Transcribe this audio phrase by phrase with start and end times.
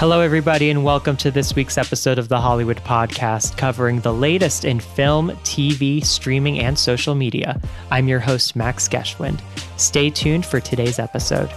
[0.00, 4.64] Hello, everybody, and welcome to this week's episode of the Hollywood Podcast, covering the latest
[4.64, 7.60] in film, TV, streaming, and social media.
[7.90, 9.42] I'm your host, Max Geschwind.
[9.76, 11.50] Stay tuned for today's episode.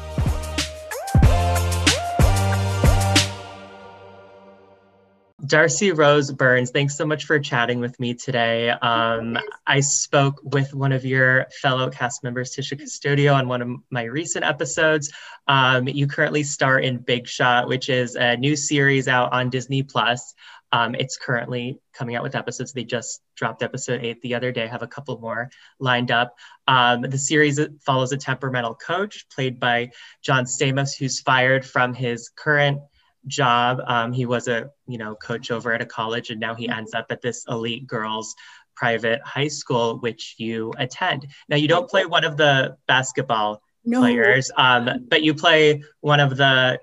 [5.54, 8.72] Darcy Rose Byrnes, thanks so much for chatting with me today.
[8.72, 13.70] Um, I spoke with one of your fellow cast members, Tisha Custodio, on one of
[13.92, 15.14] my recent episodes.
[15.48, 19.84] Um, you currently star in Big Shot, which is a new series out on Disney
[19.84, 20.34] Plus.
[20.72, 22.74] Um, it's currently coming out with episodes.
[22.74, 24.64] They just dropped episode eight the other day.
[24.64, 26.36] I have a couple more lined up.
[26.68, 29.92] Um, the series follows a temperamental coach played by
[30.24, 32.80] John Stamos, who's fired from his current
[33.28, 33.82] job.
[33.86, 36.80] Um, he was a you know coach over at a college, and now he mm-hmm.
[36.80, 38.36] ends up at this elite girls
[38.76, 41.28] private high school, which you attend.
[41.50, 44.00] Now you don't play one of the basketball no.
[44.00, 46.80] players, um, but you play one of the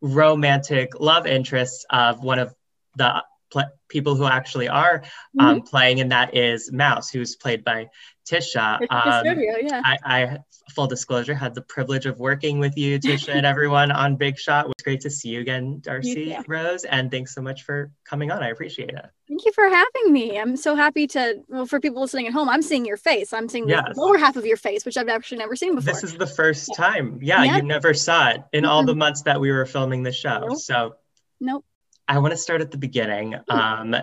[0.00, 2.54] romantic love interests of one of
[2.96, 5.02] the pl- people who actually are
[5.38, 5.66] um, mm-hmm.
[5.66, 7.88] playing, and that is Mouse, who's played by
[8.28, 8.80] Tisha.
[8.90, 9.82] Um, yeah.
[9.84, 10.38] I, I,
[10.74, 14.66] full disclosure, had the privilege of working with you, Tisha, and everyone on Big Shot.
[14.66, 17.90] It was great to see you again, Darcy you Rose, and thanks so much for
[18.04, 18.42] coming on.
[18.42, 19.06] I appreciate it.
[19.28, 20.38] Thank you for having me.
[20.38, 21.42] I'm so happy to.
[21.48, 23.32] Well, for people listening at home, I'm seeing your face.
[23.32, 25.92] I'm seeing the lower half of your face, which I've actually never seen before.
[25.92, 26.84] This is the first yeah.
[26.84, 27.18] time.
[27.22, 28.70] Yeah, yeah, you never saw it in mm-hmm.
[28.70, 30.46] all the months that we were filming the show.
[30.48, 30.58] Nope.
[30.58, 30.94] So,
[31.40, 31.64] nope.
[32.06, 33.34] I want to start at the beginning.
[33.48, 33.94] Um,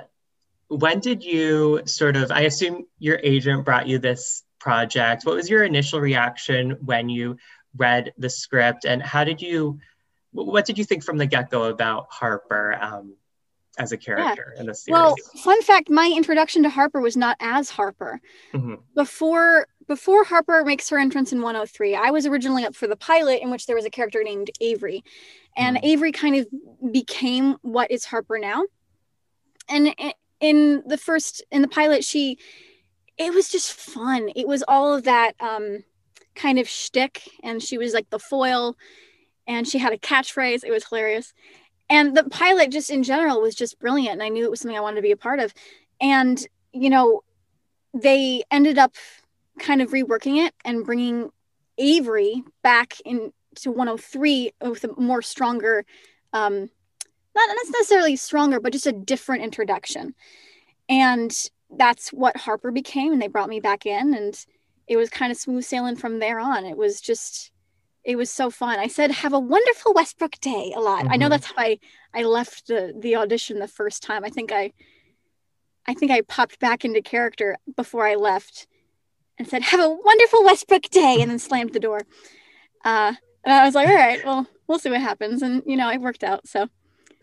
[0.68, 2.32] when did you sort of?
[2.32, 5.26] I assume your agent brought you this project.
[5.26, 7.38] What was your initial reaction when you
[7.78, 9.80] read the script, and how did you?
[10.32, 13.16] What did you think from the get go about Harper um,
[13.78, 14.62] as a character yeah.
[14.62, 14.94] in the series?
[14.94, 18.20] Well, fun fact: my introduction to Harper was not as Harper.
[18.54, 18.76] Mm-hmm.
[18.96, 23.44] Before before Harper makes her entrance in 103, I was originally up for the pilot
[23.44, 25.04] in which there was a character named Avery,
[25.56, 25.86] and mm-hmm.
[25.86, 28.64] Avery kind of became what is Harper now.
[29.68, 29.96] And
[30.46, 32.38] in the first in the pilot, she
[33.18, 34.30] it was just fun.
[34.36, 35.84] It was all of that um,
[36.36, 38.78] kind of shtick, and she was like the foil,
[39.48, 40.64] and she had a catchphrase.
[40.64, 41.34] It was hilarious,
[41.90, 44.14] and the pilot just in general was just brilliant.
[44.14, 45.52] And I knew it was something I wanted to be a part of,
[46.00, 47.24] and you know,
[47.94, 48.94] they ended up
[49.58, 51.32] kind of reworking it and bringing
[51.78, 53.32] Avery back into
[53.72, 55.86] 103 with a more stronger,
[56.34, 56.70] um,
[57.36, 60.16] not necessarily stronger, but just a different introduction.
[60.88, 61.36] And
[61.70, 63.12] that's what Harper became.
[63.14, 64.46] And they brought me back in, and
[64.88, 66.66] it was kind of smooth sailing from there on.
[66.66, 67.52] It was just,
[68.04, 68.80] it was so fun.
[68.80, 71.04] I said, "Have a wonderful Westbrook day." A lot.
[71.04, 71.14] Mm-hmm.
[71.14, 71.32] I know mm-hmm.
[71.32, 71.80] that's how I
[72.14, 74.24] I left the the audition the first time.
[74.24, 74.72] I think I,
[75.88, 78.68] I think I popped back into character before I left,
[79.40, 82.02] and said, "Have a wonderful Westbrook day," and then slammed the door.
[82.84, 83.14] Uh,
[83.44, 86.00] and I was like, "All right, well, we'll see what happens." And you know, it
[86.00, 86.48] worked out.
[86.48, 86.70] So,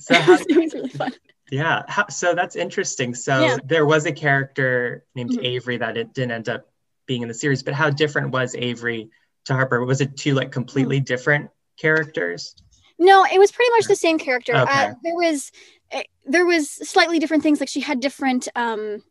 [0.02, 1.12] so how, it was really fun.
[1.50, 1.82] Yeah.
[1.88, 3.14] How, so that's interesting.
[3.14, 3.56] So yeah.
[3.64, 5.44] there was a character named mm-hmm.
[5.44, 6.68] Avery that it didn't end up
[7.06, 9.10] being in the series, but how different was Avery
[9.44, 9.84] to Harper?
[9.84, 11.04] Was it two like completely mm-hmm.
[11.04, 12.54] different characters?
[12.98, 14.54] No, it was pretty much the same character.
[14.54, 14.84] Uh, okay.
[14.86, 15.50] Uh, there was
[15.90, 19.02] eh, there was slightly different things like she had different um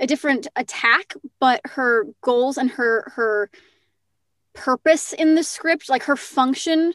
[0.00, 3.50] a different attack, but her goals and her her
[4.54, 6.94] purpose in the script, like her function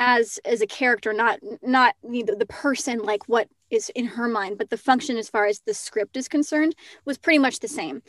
[0.00, 4.56] as as a character, not not the, the person like what is in her mind,
[4.58, 6.74] but the function as far as the script is concerned
[7.04, 8.02] was pretty much the same.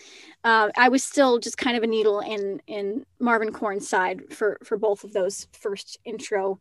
[0.44, 4.58] Uh, I was still just kind of a needle in in Marvyn Korn's side for
[4.64, 6.60] for both of those first intro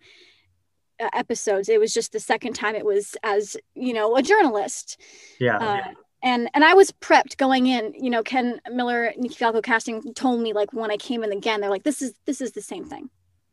[0.99, 1.69] uh, episodes.
[1.69, 5.01] It was just the second time it was as you know a journalist.
[5.39, 5.59] Yeah.
[5.59, 5.93] Uh,
[6.25, 7.95] and and I was prepped going in.
[7.95, 11.61] You know, Ken Miller, Nikki Falco casting told me like when I came in again,
[11.61, 13.11] they're like, this is this is the same thing.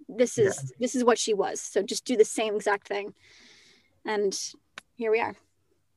[0.10, 0.76] This is yeah.
[0.80, 1.60] this is what she was.
[1.60, 3.14] So just do the same exact thing.
[4.06, 4.38] And
[4.96, 5.36] here we are.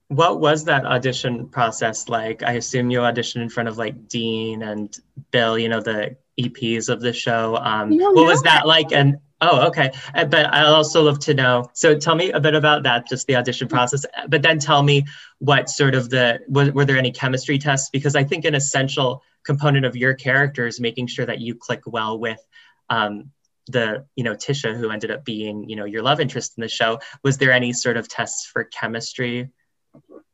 [0.09, 2.43] What was that audition process like?
[2.43, 4.95] I assume you auditioned in front of like Dean and
[5.31, 7.57] Bill, you know, the EPs of the show.
[7.57, 8.93] Um, what was that like?
[8.93, 9.93] And oh, okay.
[10.13, 11.71] Uh, but I'd also love to know.
[11.75, 13.77] So tell me a bit about that, just the audition mm-hmm.
[13.77, 14.05] process.
[14.29, 15.07] But then tell me
[15.39, 17.91] what sort of the were, were there any chemistry tests?
[17.91, 21.83] Because I think an essential component of your character is making sure that you click
[21.87, 22.45] well with
[22.89, 23.31] um,
[23.73, 26.69] the you know Tisha who ended up being you know your love interest in the
[26.69, 29.51] show was there any sort of tests for chemistry?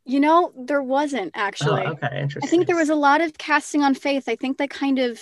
[0.04, 1.82] You know there wasn't actually.
[1.86, 4.28] Oh, okay interesting I think there was a lot of casting on faith.
[4.28, 5.20] I think they kind of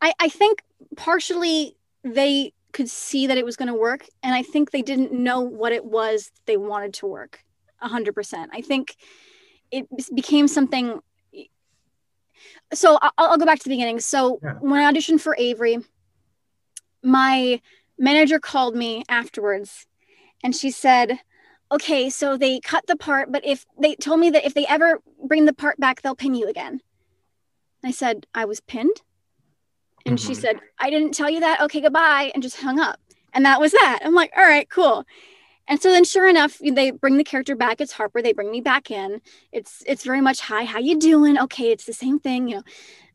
[0.00, 0.62] I I think
[0.96, 5.12] partially they could see that it was going to work and I think they didn't
[5.12, 7.42] know what it was they wanted to work
[7.82, 8.96] 100% I think
[9.72, 11.00] it became something
[12.72, 14.00] so I'll, I'll, go back to the beginning.
[14.00, 14.54] So yeah.
[14.60, 15.78] when I auditioned for Avery,
[17.02, 17.60] my
[17.98, 19.86] manager called me afterwards
[20.42, 21.20] and she said,
[21.70, 25.00] "Okay, so they cut the part, but if they told me that if they ever
[25.24, 26.80] bring the part back, they'll pin you again."
[27.84, 29.02] I said, "I was pinned."
[30.06, 30.28] And mm-hmm.
[30.28, 31.60] she said, I didn't tell you that.
[31.62, 32.30] Okay, goodbye.
[32.34, 33.00] And just hung up.
[33.32, 34.00] And that was that.
[34.02, 35.04] I'm like, all right, cool.
[35.68, 37.80] And so then sure enough, they bring the character back.
[37.80, 38.22] It's Harper.
[38.22, 39.20] They bring me back in.
[39.52, 41.38] It's it's very much, hi, how you doing?
[41.38, 42.48] Okay, it's the same thing.
[42.48, 42.62] You know,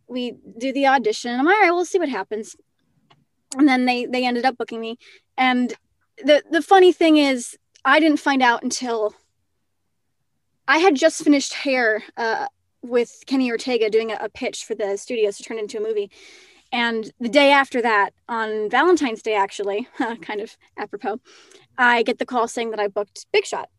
[0.07, 1.37] we do the audition.
[1.37, 2.55] I'm all right, we'll see what happens.
[3.57, 4.97] And then they they ended up booking me.
[5.37, 5.73] And
[6.23, 9.13] the the funny thing is I didn't find out until
[10.67, 12.47] I had just finished hair uh,
[12.81, 16.09] with Kenny Ortega doing a, a pitch for the studios to turn into a movie.
[16.71, 19.87] And the day after that, on Valentine's Day, actually,
[20.21, 21.19] kind of apropos,
[21.77, 23.69] I get the call saying that I booked Big Shot.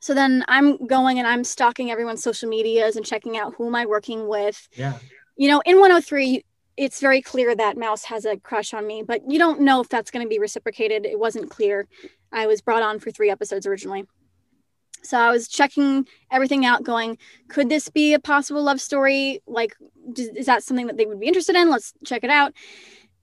[0.00, 3.74] So then I'm going and I'm stalking everyone's social medias and checking out who am
[3.74, 4.68] I working with.
[4.76, 4.98] Yeah.
[5.36, 6.44] You know, in 103,
[6.76, 9.88] it's very clear that Mouse has a crush on me, but you don't know if
[9.88, 11.06] that's going to be reciprocated.
[11.06, 11.86] It wasn't clear.
[12.32, 14.04] I was brought on for three episodes originally.
[15.02, 17.18] So I was checking everything out, going,
[17.48, 19.42] could this be a possible love story?
[19.46, 19.76] Like,
[20.16, 21.70] is that something that they would be interested in?
[21.70, 22.54] Let's check it out.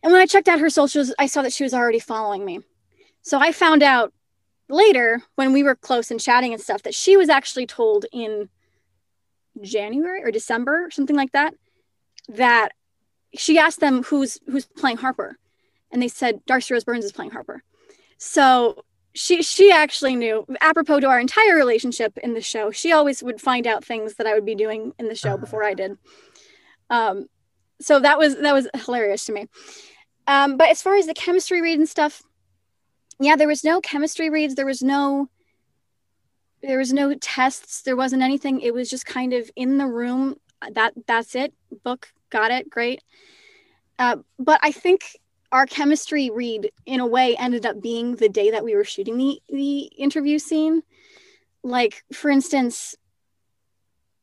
[0.04, 2.62] And when I checked out her socials, I saw that she was already following me.
[3.24, 4.14] So I found out
[4.70, 8.50] later when we were close and chatting and stuff that she was actually told in
[9.62, 11.54] January or December or something like that
[12.30, 12.70] that
[13.36, 15.38] she asked them who's who's playing Harper.
[15.92, 17.64] And they said Darcy Rose Byrnes is playing Harper.
[18.18, 18.84] So
[19.14, 23.42] she she actually knew apropos to our entire relationship in the show she always would
[23.42, 25.38] find out things that i would be doing in the show uh-huh.
[25.38, 25.98] before i did.
[26.90, 27.28] Um
[27.82, 29.48] so that was that was hilarious to me.
[30.28, 32.24] Um but as far as the chemistry read and stuff
[33.20, 34.56] yeah there was no chemistry reads.
[34.56, 35.30] There was no
[36.62, 37.82] there was no tests.
[37.82, 38.62] There wasn't anything.
[38.62, 40.36] It was just kind of in the room.
[40.74, 41.54] That that's it.
[41.84, 42.70] Book got it.
[42.70, 43.02] Great.
[44.00, 45.18] Uh, but i think
[45.52, 49.18] our chemistry read in a way ended up being the day that we were shooting
[49.18, 50.82] the the interview scene.
[51.64, 52.96] Like for instance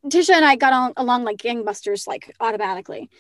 [0.07, 3.11] tisha and i got on, along like gangbusters like automatically.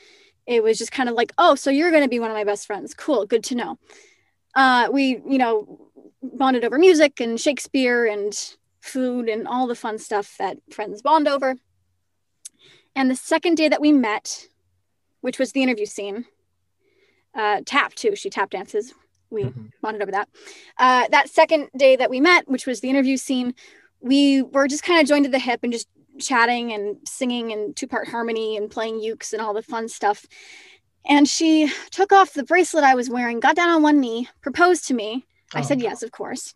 [0.47, 2.45] It was just kind of like oh so you're going to be one of my
[2.45, 2.95] best friends.
[2.95, 3.27] Cool.
[3.27, 3.79] Good to know.
[4.55, 5.91] Uh, we you know
[6.23, 11.29] bonded over music and shakespeare and food and all the fun stuff that friends bond
[11.29, 11.57] over.
[12.97, 14.49] And the second day that we met
[15.21, 16.27] which was the interview scene
[17.35, 18.17] uh, tap too.
[18.17, 18.93] She tap dances.
[19.31, 19.67] We mm-hmm.
[19.83, 20.29] bonded over that.
[20.79, 23.55] Uh, that second day that we met, which was the interview scene,
[24.01, 25.89] we were just kind of joined at the hip and just
[26.19, 30.27] chatting and singing and two part harmony and playing ukes and all the fun stuff.
[31.07, 34.87] And she took off the bracelet I was wearing, got down on one knee, proposed
[34.89, 35.27] to me.
[35.55, 35.59] Oh.
[35.59, 36.55] I said yes, of course.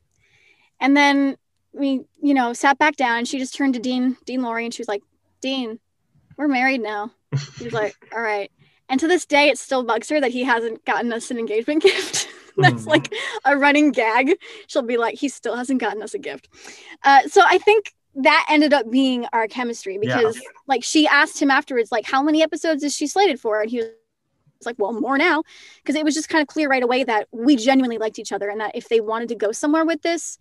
[0.81, 1.37] And then
[1.73, 4.75] we, you know, sat back down and she just turned to Dean, Dean Lorey, and
[4.75, 5.03] she was like,
[5.41, 5.79] Dean,
[6.37, 7.13] we're married now.
[7.59, 8.51] He was like, all right.
[8.89, 11.83] And to this day, it still bugs her that he hasn't gotten us an engagement
[11.83, 12.29] gift.
[12.57, 12.87] That's mm.
[12.87, 13.13] like
[13.45, 14.35] a running gag.
[14.67, 16.49] She'll be like, he still hasn't gotten us a gift.
[17.03, 20.49] Uh, so I think that ended up being our chemistry because yeah.
[20.67, 23.63] like she asked him afterwards, like, how many episodes is she slated for?
[23.63, 23.89] And he was
[24.67, 25.43] like, well, more now.
[25.83, 28.51] Because it was just kind of clear right away that we genuinely liked each other
[28.51, 30.39] and that if they wanted to go somewhere with this,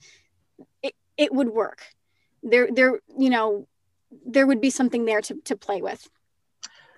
[0.84, 1.84] it, it would work.
[2.44, 3.68] There, there, you know,
[4.26, 6.10] there would be something there to, to play with.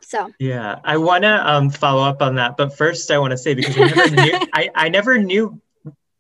[0.04, 3.38] So yeah, I want to um, follow up on that, but first I want to
[3.38, 5.62] say because I never knew I, I never knew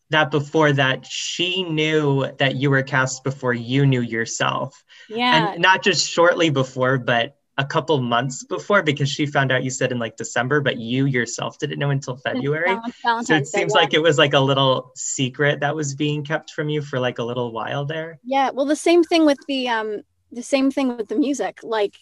[0.10, 4.84] that before that she knew that you were cast before you knew yourself.
[5.10, 9.64] Yeah, and not just shortly before, but a couple months before because she found out
[9.64, 12.76] you said in like December, but you yourself didn't know until February.
[13.04, 16.24] Valentine's so it seems Day, like it was like a little secret that was being
[16.24, 18.20] kept from you for like a little while there.
[18.24, 21.60] Yeah, well, the same thing with the um, the same thing with the music.
[21.62, 21.96] Like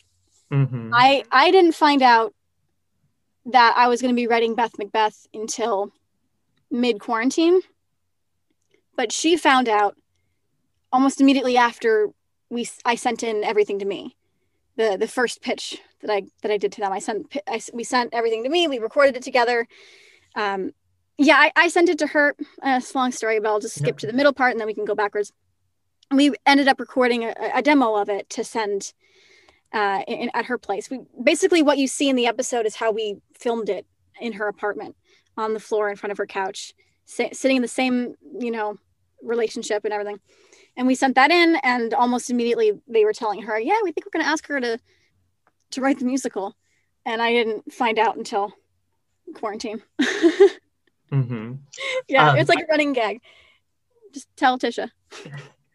[0.51, 0.91] Mm-hmm.
[0.93, 2.33] I I didn't find out
[3.45, 5.91] that I was going to be writing Beth Macbeth until
[6.69, 7.61] mid quarantine,
[8.95, 9.95] but she found out
[10.91, 12.09] almost immediately after
[12.49, 14.15] we I sent in everything to me,
[14.75, 16.91] the the first pitch that I that I did to them.
[16.91, 18.67] I sent I, we sent everything to me.
[18.67, 19.67] We recorded it together.
[20.35, 20.73] Um,
[21.17, 22.35] yeah, I, I sent it to her.
[22.63, 23.97] Uh, it's a long story, but I'll just skip yep.
[23.99, 25.31] to the middle part and then we can go backwards.
[26.09, 28.93] We ended up recording a, a demo of it to send
[29.73, 30.89] uh, in, at her place.
[30.89, 33.85] We basically what you see in the episode is how we filmed it
[34.19, 34.95] in her apartment
[35.37, 36.73] on the floor in front of her couch,
[37.05, 38.77] si- sitting in the same you know
[39.23, 40.19] relationship and everything.
[40.77, 44.05] And we sent that in, and almost immediately they were telling her, "Yeah, we think
[44.05, 44.79] we're going to ask her to
[45.71, 46.55] to write the musical."
[47.05, 48.53] And I didn't find out until
[49.33, 49.81] quarantine.
[51.11, 51.53] mm-hmm.
[52.07, 53.21] Yeah, um, it's like a running gag.
[54.13, 54.91] Just tell Tisha.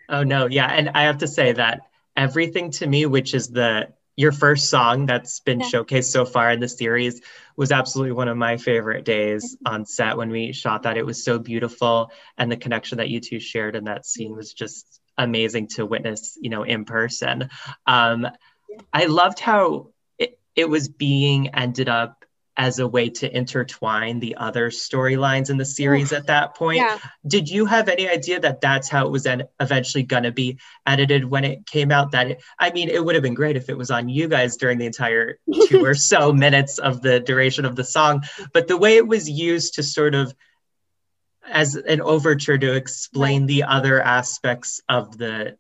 [0.09, 1.81] Oh no, yeah, and I have to say that
[2.16, 5.66] everything to me, which is the your first song that's been yeah.
[5.66, 7.20] showcased so far in the series
[7.54, 10.96] was absolutely one of my favorite days on set when we shot that.
[10.96, 14.52] It was so beautiful, and the connection that you two shared in that scene was
[14.52, 17.50] just amazing to witness, you know, in person.
[17.87, 18.26] Um,
[18.92, 22.15] I loved how it, it was being ended up
[22.56, 26.78] as a way to intertwine the other storylines in the series at that point.
[26.78, 26.98] Yeah.
[27.26, 30.58] Did you have any idea that that's how it was en- eventually going to be
[30.86, 32.12] edited when it came out?
[32.12, 34.56] That it, I mean, it would have been great if it was on you guys
[34.56, 38.22] during the entire two or so minutes of the duration of the song,
[38.52, 40.34] but the way it was used to sort of
[41.48, 43.48] as an overture to explain right.
[43.48, 45.56] the other aspects of the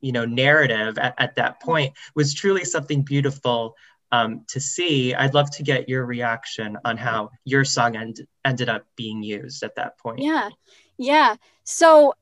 [0.00, 3.76] you know narrative at, at that point was truly something beautiful
[4.12, 5.14] um, to see.
[5.14, 9.62] I'd love to get your reaction on how your song end, ended up being used
[9.62, 10.20] at that point.
[10.20, 10.50] Yeah,
[10.98, 11.36] yeah.
[11.64, 12.14] So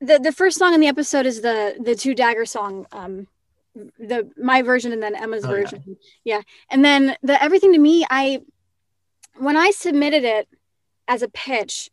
[0.00, 2.86] the the first song in the episode is the the two dagger song.
[2.92, 3.26] Um,
[3.98, 5.82] the my version and then Emma's oh, version.
[6.24, 6.36] Yeah.
[6.36, 8.06] yeah, and then the everything to me.
[8.08, 8.42] I
[9.38, 10.48] when I submitted it
[11.08, 11.90] as a pitch,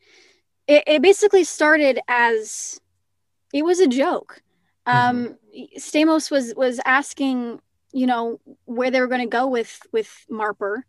[0.68, 2.80] it, it basically started as
[3.52, 4.42] it was a joke.
[4.86, 5.78] Um, mm-hmm.
[5.78, 7.60] Stamos was was asking
[7.94, 10.84] you know where they were going to go with with Marper,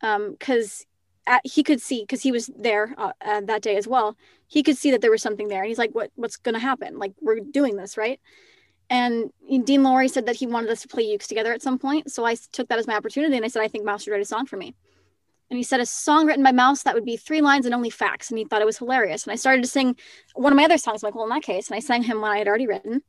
[0.00, 0.86] because
[1.26, 4.16] um, he could see because he was there uh, uh, that day as well.
[4.48, 6.60] He could see that there was something there, and he's like, "What what's going to
[6.60, 6.98] happen?
[6.98, 8.20] Like we're doing this, right?"
[8.90, 12.12] And Dean Lorey said that he wanted us to play Ukes together at some point,
[12.12, 14.20] so I took that as my opportunity, and I said, "I think Mouse should write
[14.20, 14.74] a song for me."
[15.50, 17.90] And he said a song written by Mouse that would be three lines and only
[17.90, 19.24] facts, and he thought it was hilarious.
[19.24, 19.96] And I started to sing
[20.34, 22.38] one of my other songs, Michael, in that case, and I sang him what I
[22.38, 23.02] had already written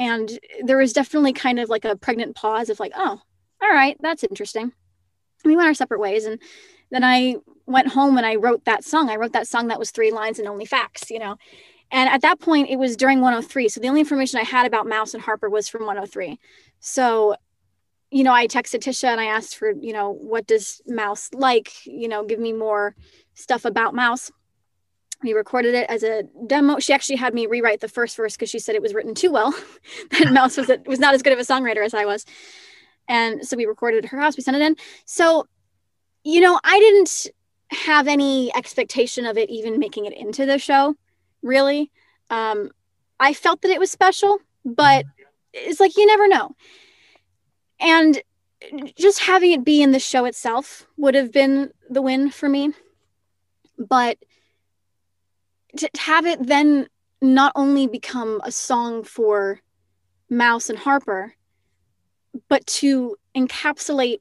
[0.00, 3.20] and there was definitely kind of like a pregnant pause of like oh
[3.62, 4.72] all right that's interesting.
[5.44, 6.24] We went our separate ways.
[6.24, 6.40] And
[6.90, 9.10] then i went home and i wrote that song.
[9.10, 11.36] I wrote that song that was three lines and only facts you know.
[11.92, 14.88] And at that point it was during 103 so the only information i had about
[14.88, 16.38] mouse and harper was from 103
[16.80, 17.36] so
[18.10, 21.84] you know i texted tisha and i asked for you know what does mouse like?
[21.84, 22.94] You know give me more
[23.34, 24.30] stuff about mouse
[25.22, 26.78] we recorded it as a demo.
[26.78, 29.30] She actually had me rewrite the first verse because she said it was written too
[29.30, 29.54] well.
[30.10, 32.24] that Mouse was was not as good of a songwriter as I was,
[33.08, 34.36] and so we recorded at her house.
[34.36, 34.76] We sent it in.
[35.04, 35.46] So,
[36.24, 37.26] you know, I didn't
[37.70, 40.96] have any expectation of it even making it into the show.
[41.42, 41.90] Really,
[42.30, 42.70] um,
[43.18, 45.04] I felt that it was special, but
[45.52, 46.54] it's like you never know.
[47.78, 48.22] And
[48.96, 52.72] just having it be in the show itself would have been the win for me.
[53.78, 54.18] But
[55.76, 56.88] to have it then
[57.20, 59.60] not only become a song for
[60.28, 61.34] Mouse and Harper,
[62.48, 64.20] but to encapsulate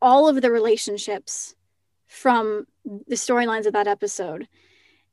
[0.00, 1.54] all of the relationships
[2.06, 4.46] from the storylines of that episode.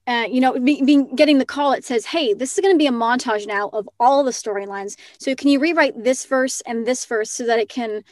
[0.05, 2.87] Uh, you know, being getting the call, it says, "Hey, this is going to be
[2.87, 4.97] a montage now of all the storylines.
[5.17, 8.03] So can you rewrite this verse and this verse so that it can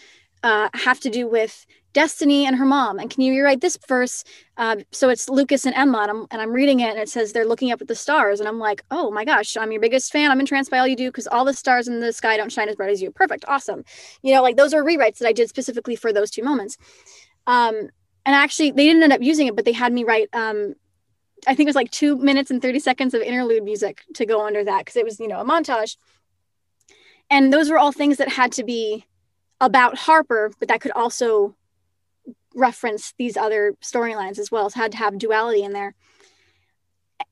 [0.42, 3.00] uh, have to do with Destiny and her mom.
[3.00, 4.24] And can you rewrite this verse?
[4.58, 7.34] Uh, so it's Lucas and Emma, and I'm, and I'm reading it, and it says
[7.34, 8.40] they're looking up at the stars.
[8.40, 10.32] And I'm like, oh my gosh, I'm your biggest fan.
[10.32, 12.70] I'm entranced by all you do because all the stars in the sky don't shine
[12.70, 13.12] as bright as you.
[13.12, 13.84] Perfect, awesome.
[14.22, 16.78] You know, like those are rewrites that I did specifically for those two moments.
[17.48, 17.90] Um,
[18.26, 20.30] and actually, they didn't end up using it, but they had me write.
[20.34, 20.76] Um,
[21.48, 24.46] I think it was like two minutes and 30 seconds of interlude music to go
[24.46, 25.98] under that because it was, you know, a montage.
[27.32, 29.06] And those were all things that had to be
[29.60, 31.56] about Harper, but that could also
[32.56, 34.68] reference these other storylines as well.
[34.68, 35.96] It had to have duality in there.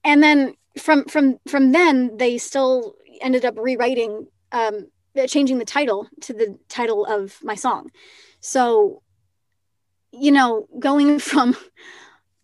[0.04, 4.88] And then from from from then they still ended up rewriting um
[5.28, 7.92] changing the title to the title of my song.
[8.40, 9.02] So
[10.12, 11.56] you know, going from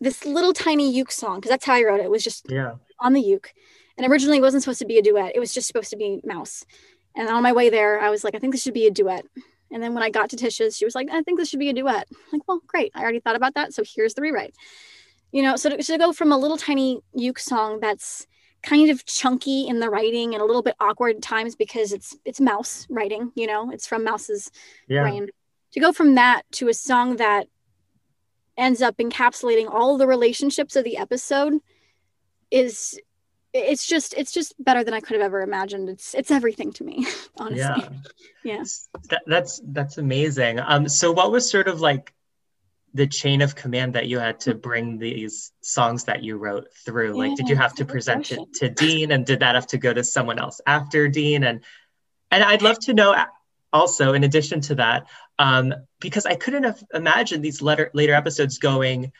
[0.00, 2.06] this little tiny uke song because that's how I wrote it.
[2.06, 2.74] It was just yeah.
[3.00, 3.52] on the uke.
[3.96, 5.32] And originally it wasn't supposed to be a duet.
[5.34, 6.64] It was just supposed to be mouse.
[7.14, 9.24] And on my way there, I was like, I think this should be a duet.
[9.70, 11.70] And then when I got to Tisha's, she was like, I think this should be
[11.70, 12.06] a duet.
[12.10, 12.92] I'm like, well, great.
[12.94, 13.74] I already thought about that.
[13.74, 14.54] So here's the rewrite.
[15.32, 18.26] You know, so to, to go from a little tiny uke song that's
[18.62, 22.16] kind of chunky in the writing and a little bit awkward at times because it's
[22.24, 24.50] it's mouse writing, you know, it's from Mouse's
[24.88, 25.02] yeah.
[25.02, 25.28] brain.
[25.72, 27.48] To go from that to a song that
[28.56, 31.54] ends up encapsulating all the relationships of the episode
[32.50, 32.98] is
[33.52, 35.88] it's just it's just better than I could have ever imagined.
[35.88, 37.58] It's it's everything to me, honestly.
[37.58, 37.88] Yeah.
[38.44, 38.64] yeah.
[39.10, 40.60] That, that's that's amazing.
[40.60, 42.12] Um so what was sort of like
[42.94, 47.12] the chain of command that you had to bring these songs that you wrote through?
[47.12, 49.78] Yeah, like did you have to present it to Dean and did that have to
[49.78, 51.62] go to someone else after Dean and
[52.30, 53.14] and I'd love to know
[53.72, 55.06] also in addition to that
[55.38, 59.12] um because I couldn't have imagined these letter, later episodes going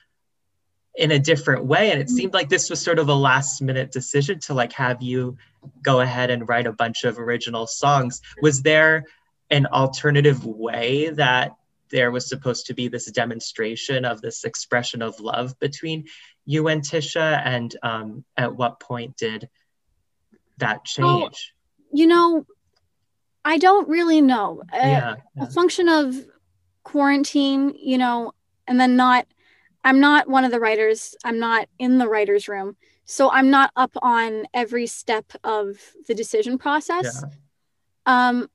[0.96, 3.92] in a different way and it seemed like this was sort of a last minute
[3.92, 5.36] decision to like have you
[5.82, 9.04] go ahead and write a bunch of original songs was there
[9.50, 11.52] an alternative way that
[11.90, 16.04] there was supposed to be this demonstration of this expression of love between
[16.44, 17.40] you and Tisha?
[17.44, 19.48] And um, at what point did
[20.58, 21.52] that change?
[21.92, 22.44] you know,
[23.44, 24.62] I don't really know.
[24.72, 25.44] Yeah, yeah.
[25.44, 26.16] A function of
[26.82, 28.32] quarantine, you know,
[28.66, 29.26] and then not,
[29.86, 32.76] I'm not one of the writers, I'm not in the writer's room.
[33.04, 35.78] So I'm not up on every step of
[36.08, 37.22] the decision process.
[37.22, 37.30] Yeah.
[38.04, 38.50] Um,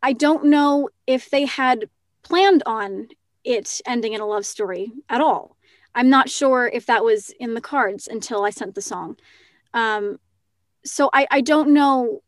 [0.00, 1.90] I don't know if they had
[2.22, 3.08] planned on
[3.42, 5.56] it ending in a love story at all.
[5.92, 9.16] I'm not sure if that was in the cards until I sent the song.
[9.72, 10.20] Um,
[10.84, 12.22] so I, I don't know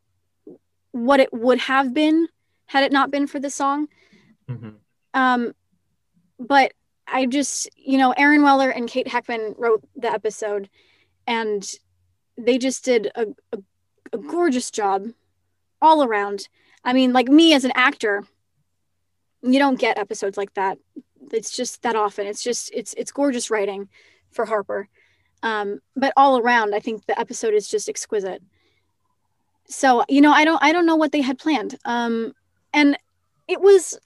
[0.90, 2.26] what it would have been
[2.66, 3.86] had it not been for the song.
[4.50, 4.70] Mm-hmm.
[5.14, 5.52] Um,
[6.40, 6.72] but
[7.06, 10.68] I just, you know, Aaron Weller and Kate Heckman wrote the episode,
[11.26, 11.66] and
[12.36, 13.58] they just did a, a,
[14.12, 15.08] a gorgeous job
[15.80, 16.48] all around.
[16.84, 18.24] I mean, like me as an actor,
[19.42, 20.78] you don't get episodes like that.
[21.32, 22.26] It's just that often.
[22.26, 23.88] It's just it's it's gorgeous writing
[24.30, 24.88] for Harper.
[25.42, 28.42] Um, but all around, I think the episode is just exquisite.
[29.66, 31.76] So you know, I don't I don't know what they had planned.
[31.84, 32.32] Um,
[32.72, 32.96] and
[33.48, 33.98] it was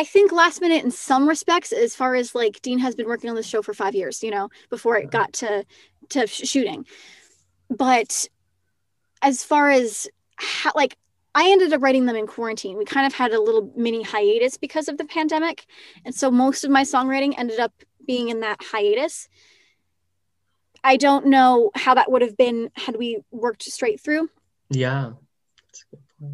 [0.00, 3.28] I think last minute in some respects, as far as like Dean has been working
[3.28, 5.66] on this show for five years, you know, before it got to
[6.08, 6.86] to shooting.
[7.68, 8.26] But
[9.20, 10.96] as far as how, like
[11.34, 12.78] I ended up writing them in quarantine.
[12.78, 15.66] We kind of had a little mini hiatus because of the pandemic.
[16.06, 17.74] And so most of my songwriting ended up
[18.06, 19.28] being in that hiatus.
[20.82, 24.30] I don't know how that would have been had we worked straight through.
[24.70, 25.12] Yeah.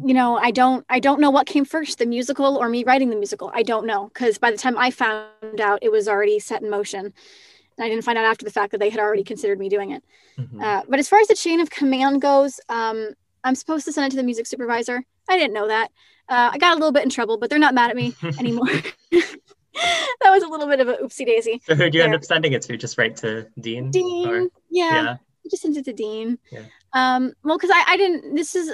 [0.03, 3.09] You know, I don't I don't know what came first, the musical or me writing
[3.09, 3.51] the musical.
[3.53, 6.69] I don't know because by the time I found out it was already set in
[6.69, 7.05] motion.
[7.05, 9.91] And I didn't find out after the fact that they had already considered me doing
[9.91, 10.03] it.
[10.37, 10.61] Mm-hmm.
[10.61, 13.13] Uh, but as far as the chain of command goes, um,
[13.43, 15.03] I'm supposed to send it to the music supervisor.
[15.29, 15.91] I didn't know that.
[16.27, 18.67] Uh, I got a little bit in trouble, but they're not mad at me anymore.
[19.11, 21.61] that was a little bit of a oopsie daisy.
[21.65, 22.05] So who do you there.
[22.05, 22.77] end up sending it to?
[22.77, 23.91] Just right to Dean?
[23.91, 24.27] Dean.
[24.27, 24.41] Or?
[24.69, 25.03] Yeah.
[25.03, 25.17] yeah.
[25.45, 26.39] I just sent it to Dean.
[26.51, 26.63] Yeah.
[26.93, 28.73] Um, well, because I, I didn't, this is,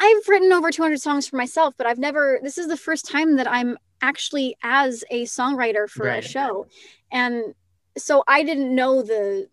[0.00, 3.36] I've written over 200 songs for myself, but I've never, this is the first time
[3.36, 6.24] that I'm actually as a songwriter for right.
[6.24, 6.66] a show.
[7.10, 7.54] And
[7.96, 9.48] so I didn't know the,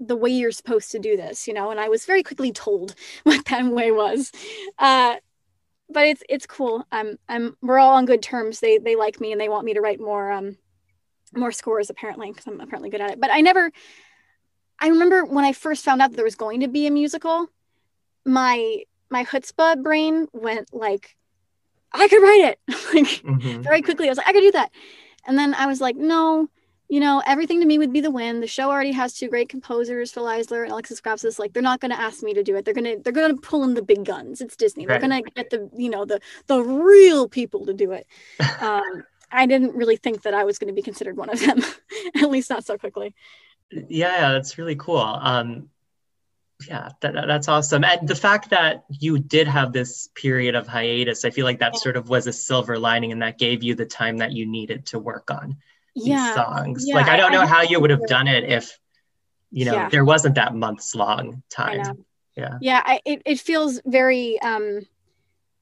[0.00, 2.94] the way you're supposed to do this, you know, and I was very quickly told
[3.24, 4.32] what that way was.
[4.78, 5.16] Uh,
[5.88, 6.86] but it's it's cool.
[6.90, 8.60] I'm I'm we're all on good terms.
[8.60, 10.56] They they like me and they want me to write more um
[11.34, 13.20] more scores apparently because I'm apparently good at it.
[13.20, 13.70] But I never
[14.80, 17.48] I remember when I first found out that there was going to be a musical,
[18.24, 21.16] my my chutzpah brain went like
[21.92, 22.58] I could write it
[22.94, 23.62] like mm-hmm.
[23.62, 24.06] very quickly.
[24.06, 24.70] I was like I could do that.
[25.26, 26.48] And then I was like no,
[26.88, 28.40] you know, everything to me would be the win.
[28.40, 31.38] The show already has two great composers, Phil Eisler and Alexis Grapsis.
[31.38, 32.64] Like they're not going to ask me to do it.
[32.64, 34.40] They're gonna they're gonna pull in the big guns.
[34.40, 34.86] It's Disney.
[34.86, 38.06] They're gonna get the you know the the real people to do it.
[38.60, 41.60] Um, I didn't really think that I was going to be considered one of them,
[42.14, 43.14] at least not so quickly.
[43.70, 44.98] Yeah, that's really cool.
[44.98, 45.68] Um,
[46.68, 47.84] yeah, that, that's awesome.
[47.84, 51.76] And the fact that you did have this period of hiatus, I feel like that
[51.76, 54.86] sort of was a silver lining, and that gave you the time that you needed
[54.86, 55.56] to work on
[55.94, 56.34] yeah.
[56.34, 56.84] songs.
[56.86, 58.78] Yeah, like I don't know I, how you would have done it if
[59.50, 59.88] you know yeah.
[59.88, 62.04] there wasn't that months long time.
[62.36, 62.58] Yeah.
[62.60, 64.80] Yeah, I, it, it feels very um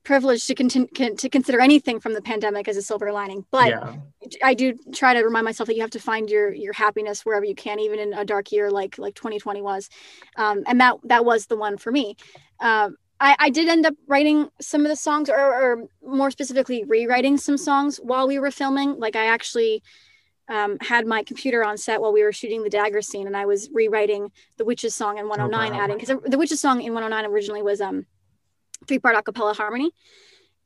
[0.04, 3.96] privileged to continue to consider anything from the pandemic as a silver lining but yeah.
[4.42, 7.44] i do try to remind myself that you have to find your your happiness wherever
[7.44, 9.88] you can even in a dark year like like 2020 was
[10.36, 12.16] um, and that that was the one for me
[12.60, 16.82] um, I, I did end up writing some of the songs or, or more specifically
[16.84, 19.82] rewriting some songs while we were filming like i actually
[20.48, 23.46] um, had my computer on set while we were shooting the dagger scene, and I
[23.46, 25.82] was rewriting the Witches song in 109, oh, wow.
[25.82, 28.06] adding because the Witches song in 109 originally was um
[28.86, 29.92] three part a cappella harmony,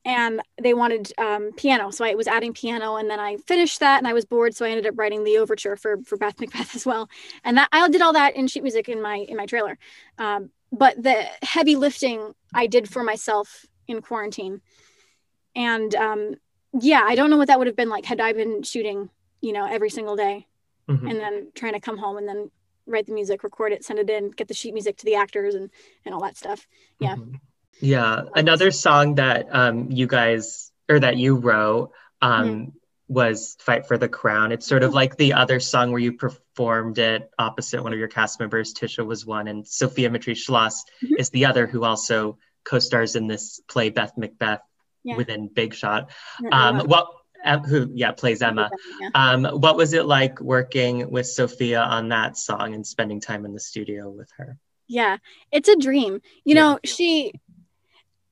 [0.05, 3.99] and they wanted um, piano, so I was adding piano, and then I finished that,
[3.99, 6.75] and I was bored, so I ended up writing the overture for for Beth Macbeth
[6.75, 7.09] as well,
[7.45, 9.79] and that I did all that in sheet music in my in my trailer,
[10.19, 14.61] um, but the heavy lifting I did for myself in quarantine,
[15.55, 16.35] and um,
[16.81, 19.53] yeah, I don't know what that would have been like had I been shooting you
[19.53, 20.47] know, every single day.
[20.89, 21.07] Mm-hmm.
[21.07, 22.51] And then trying to come home and then
[22.87, 25.55] write the music, record it, send it in, get the sheet music to the actors
[25.55, 25.71] and
[26.05, 26.67] and all that stuff.
[27.01, 27.17] Yeah.
[27.17, 27.35] Mm-hmm.
[27.81, 28.23] Yeah.
[28.35, 32.69] Another song that um you guys or that you wrote um mm-hmm.
[33.09, 34.53] was Fight for the Crown.
[34.53, 34.97] It's sort of mm-hmm.
[34.97, 38.75] like the other song where you performed it opposite one of your cast members.
[38.75, 41.15] Tisha was one and Sophia Mitri Schloss mm-hmm.
[41.19, 44.61] is the other who also co-stars in this play Beth Macbeth
[45.05, 45.17] yeah.
[45.17, 46.11] within Big Shot.
[46.51, 47.09] Um, what
[47.67, 48.71] who yeah plays Emma.
[49.01, 49.11] Yeah.
[49.15, 53.53] Um, what was it like working with Sophia on that song and spending time in
[53.53, 54.59] the studio with her?
[54.89, 55.19] Yeah,
[55.51, 56.21] it's a dream.
[56.45, 56.61] You yeah.
[56.61, 57.33] know, she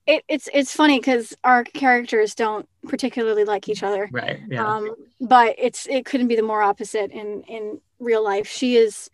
[0.07, 4.09] it, it's it's funny because our characters don't particularly like each other.
[4.13, 4.67] Right yeah.
[4.67, 8.47] Um, but it's it couldn't be the more opposite in in real life.
[8.47, 9.11] She is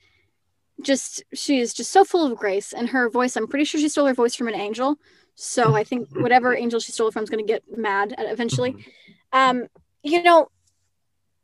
[0.82, 3.88] just she is just so full of grace and her voice i'm pretty sure she
[3.88, 4.98] stole her voice from an angel.
[5.34, 8.72] So i think whatever angel she stole it from is going to get mad eventually.
[8.72, 9.38] Mm-hmm.
[9.38, 9.66] um
[10.02, 10.48] you know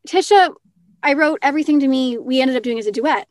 [0.09, 0.55] tisha
[1.03, 2.19] i wrote everything to me.
[2.19, 3.29] We ended up doing as a duet.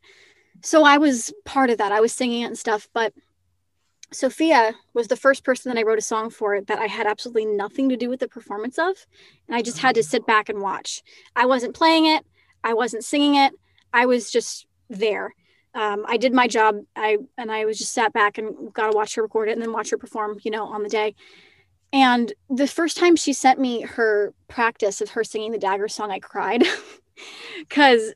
[0.62, 1.91] So i was part of that.
[1.91, 3.13] I was singing it and stuff but
[4.15, 7.45] Sophia was the first person that I wrote a song for that I had absolutely
[7.45, 9.06] nothing to do with the performance of.
[9.47, 11.04] And I just had to sit back and watch.
[11.36, 12.25] I wasn't playing it,
[12.63, 13.54] I wasn't singing it,
[13.93, 15.34] I was just there.
[15.73, 16.78] Um, I did my job.
[16.95, 19.62] I and I was just sat back and got to watch her record it and
[19.62, 21.15] then watch her perform, you know, on the day.
[21.91, 26.12] And the first time she sent me her practice of her singing the dagger song,
[26.12, 26.63] I cried
[27.60, 28.13] because,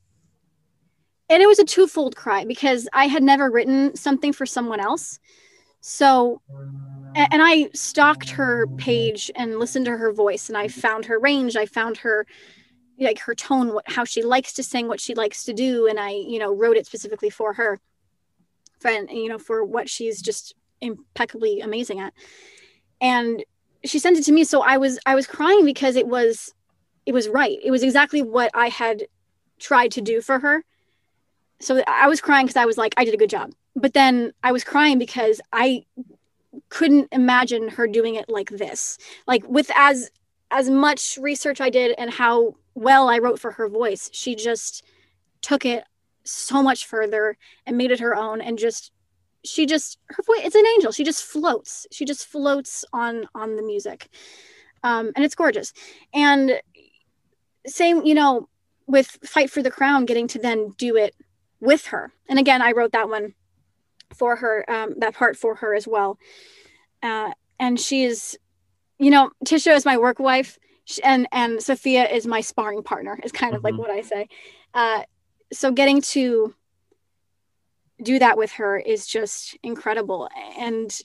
[1.30, 5.20] and it was a twofold cry because I had never written something for someone else.
[5.82, 6.42] So,
[7.16, 11.56] and I stalked her page and listened to her voice, and I found her range.
[11.56, 12.26] I found her,
[13.00, 16.00] like her tone, what, how she likes to sing, what she likes to do, and
[16.00, 17.80] I, you know, wrote it specifically for her,
[18.80, 22.14] for, you know, for what she's just impeccably amazing at.
[23.00, 23.44] And
[23.86, 26.54] she sent it to me, so I was, I was crying because it was,
[27.06, 27.58] it was right.
[27.64, 29.04] It was exactly what I had
[29.60, 30.64] tried to do for her.
[31.62, 34.34] So I was crying because I was like, I did a good job but then
[34.44, 35.86] I was crying because I
[36.70, 38.98] couldn't imagine her doing it like this.
[39.28, 40.10] Like with as
[40.52, 44.84] as much research I did and how well I wrote for her voice, she just
[45.42, 45.84] took it
[46.24, 48.92] so much further and made it her own and just
[49.46, 50.92] she just her voice it's an angel.
[50.92, 51.88] She just floats.
[51.92, 54.10] She just floats on on the music.
[54.84, 55.74] Um and it's gorgeous.
[56.14, 56.60] And
[57.68, 58.50] same you know
[58.88, 61.16] with fight for the crown getting to then do it
[61.60, 62.12] with her.
[62.28, 63.34] And again i wrote that one
[64.14, 66.18] for her, um, that part for her as well.
[67.02, 68.38] Uh, and she's,
[68.98, 70.58] you know, Tisha is my work wife,
[71.04, 73.20] and and Sophia is my sparring partner.
[73.24, 73.78] Is kind of mm-hmm.
[73.78, 74.28] like what I say.
[74.74, 75.04] Uh,
[75.52, 76.54] so getting to
[78.02, 81.00] do that with her is just incredible, and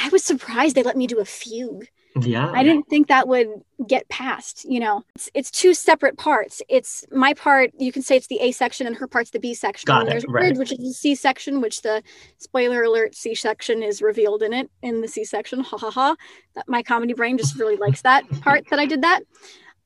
[0.00, 1.86] I was surprised they let me do a fugue
[2.20, 2.50] yeah.
[2.52, 3.48] I didn't think that would
[3.86, 5.04] get past you know.
[5.16, 6.62] It's, it's two separate parts.
[6.68, 9.54] It's my part you can say it's the a section and her part's the b
[9.54, 9.86] section.
[9.86, 10.54] Got and there's it, right.
[10.54, 12.02] Bridge, which is the c section which the
[12.38, 15.60] spoiler alert c section is revealed in it in the c section.
[15.60, 16.16] Ha ha ha.
[16.54, 19.22] That my comedy brain just really likes that part that i did that.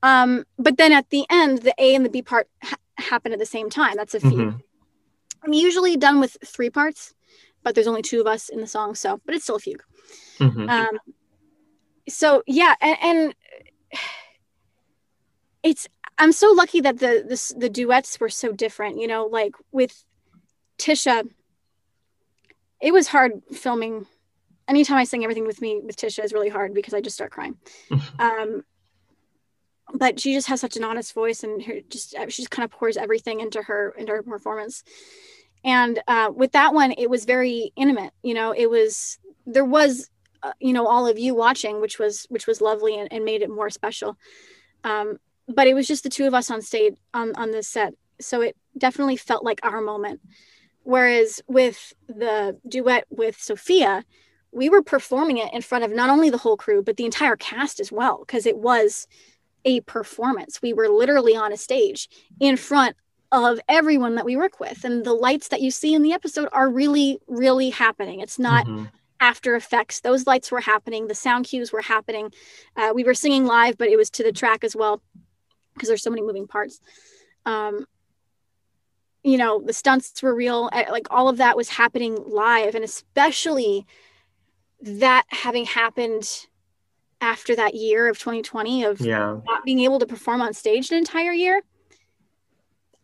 [0.02, 3.38] Um but then at the end the a and the b part ha- happen at
[3.38, 3.94] the same time.
[3.96, 4.58] That's a few mm-hmm.
[5.44, 7.14] i'm usually done with three parts
[7.62, 9.82] but there's only two of us in the song so but it's still a fugue
[10.38, 10.68] mm-hmm.
[10.68, 10.98] um
[12.08, 13.34] so yeah and, and,
[15.62, 19.54] it's i'm so lucky that the, the the duets were so different you know like
[19.72, 20.04] with
[20.78, 21.28] tisha
[22.80, 24.06] it was hard filming.
[24.68, 27.32] Anytime i sing everything with me with tisha is really hard because i just start
[27.32, 27.56] crying.
[28.18, 28.64] Um
[29.94, 32.64] but she just has such an honest voice and her just uh, she just kind
[32.64, 34.84] of pours everything into her into her performance.
[35.64, 40.10] And uh, with that one it was very intimate you know it was there was
[40.42, 43.42] uh, you know all of you watching which was which was lovely and, and made
[43.42, 44.16] it more special.
[44.84, 47.94] Um, but it was just the two of us on stage on on this set.
[48.20, 50.20] So it definitely felt like our moment.
[50.82, 54.04] Whereas with the duet with sophia
[54.50, 57.36] we were performing it in front of not only the whole crew but the entire
[57.36, 59.06] cast as well because it was
[59.64, 60.62] a performance.
[60.62, 62.08] We were literally on a stage
[62.40, 62.96] in front
[63.30, 64.84] of everyone that we work with.
[64.84, 68.20] And the lights that you see in the episode are really really happening.
[68.20, 68.84] It's not mm-hmm
[69.20, 72.32] after effects those lights were happening the sound cues were happening
[72.76, 75.02] uh, we were singing live but it was to the track as well
[75.74, 76.80] because there's so many moving parts
[77.46, 77.86] um,
[79.22, 82.84] you know the stunts were real uh, like all of that was happening live and
[82.84, 83.86] especially
[84.80, 86.46] that having happened
[87.20, 89.38] after that year of 2020 of yeah.
[89.44, 91.62] not being able to perform on stage an entire year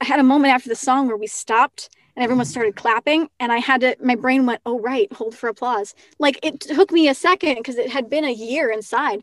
[0.00, 3.50] i had a moment after the song where we stopped and everyone started clapping and
[3.52, 5.94] i had to my brain went oh right hold for applause.
[6.18, 9.22] Like it took me a second because it had been a year inside.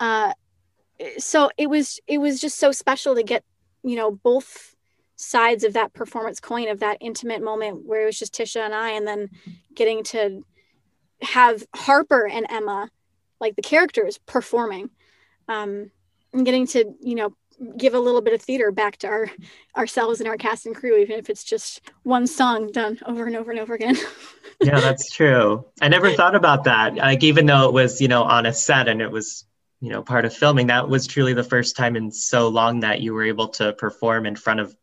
[0.00, 0.32] Uh,
[1.18, 3.44] so it was it was just so special to get
[3.82, 4.74] you know both
[5.16, 8.74] sides of that performance coin of that intimate moment where it was just tisha and
[8.74, 9.30] i and then
[9.74, 10.44] getting to
[11.22, 12.90] have harper and emma
[13.40, 14.90] like the characters performing
[15.48, 15.90] um
[16.34, 17.34] and getting to you know
[17.76, 19.30] give a little bit of theater back to our
[19.76, 23.36] ourselves and our cast and crew even if it's just one song done over and
[23.36, 23.96] over and over again
[24.60, 28.24] yeah that's true i never thought about that like even though it was you know
[28.24, 29.46] on a set and it was
[29.80, 33.00] you know part of filming that was truly the first time in so long that
[33.00, 34.74] you were able to perform in front of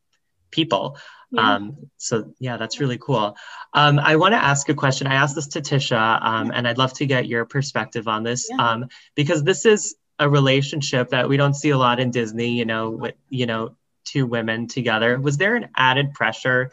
[0.53, 0.97] people.
[1.31, 1.55] Yeah.
[1.55, 3.35] Um, so yeah, that's really cool.
[3.73, 5.07] Um, I want to ask a question.
[5.07, 8.47] I asked this to Tisha, um, and I'd love to get your perspective on this
[8.49, 8.63] yeah.
[8.63, 12.57] um, because this is a relationship that we don't see a lot in Disney.
[12.57, 15.19] You know, with you know two women together.
[15.19, 16.71] Was there an added pressure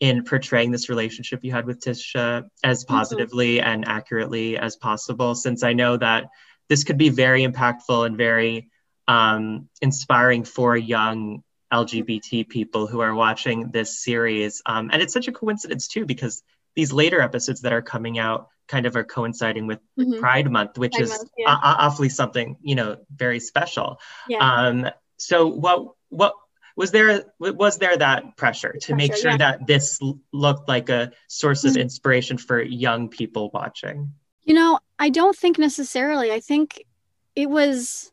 [0.00, 2.94] in portraying this relationship you had with Tisha as mm-hmm.
[2.94, 3.68] positively mm-hmm.
[3.68, 5.34] and accurately as possible?
[5.34, 6.28] Since I know that
[6.68, 8.68] this could be very impactful and very
[9.06, 14.62] um, inspiring for young LGBT people who are watching this series.
[14.66, 16.42] Um, and it's such a coincidence too, because
[16.76, 20.20] these later episodes that are coming out kind of are coinciding with mm-hmm.
[20.20, 21.52] Pride Month, which Pride is Month, yeah.
[21.52, 23.98] a- awfully something, you know, very special.
[24.28, 24.38] Yeah.
[24.38, 26.34] Um, so what, what,
[26.76, 29.36] was there was there that pressure to pressure, make sure yeah.
[29.38, 29.98] that this
[30.32, 31.80] looked like a source of mm-hmm.
[31.80, 34.12] inspiration for young people watching
[34.44, 36.84] you know i don't think necessarily i think
[37.34, 38.12] it was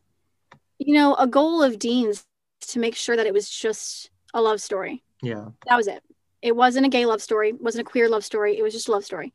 [0.80, 2.26] you know a goal of dean's
[2.60, 5.02] to make sure that it was just a love story.
[5.22, 5.46] Yeah.
[5.66, 6.02] That was it.
[6.42, 8.92] It wasn't a gay love story, wasn't a queer love story, it was just a
[8.92, 9.32] love story.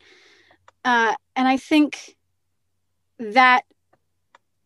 [0.84, 2.16] Uh, and I think
[3.20, 3.64] that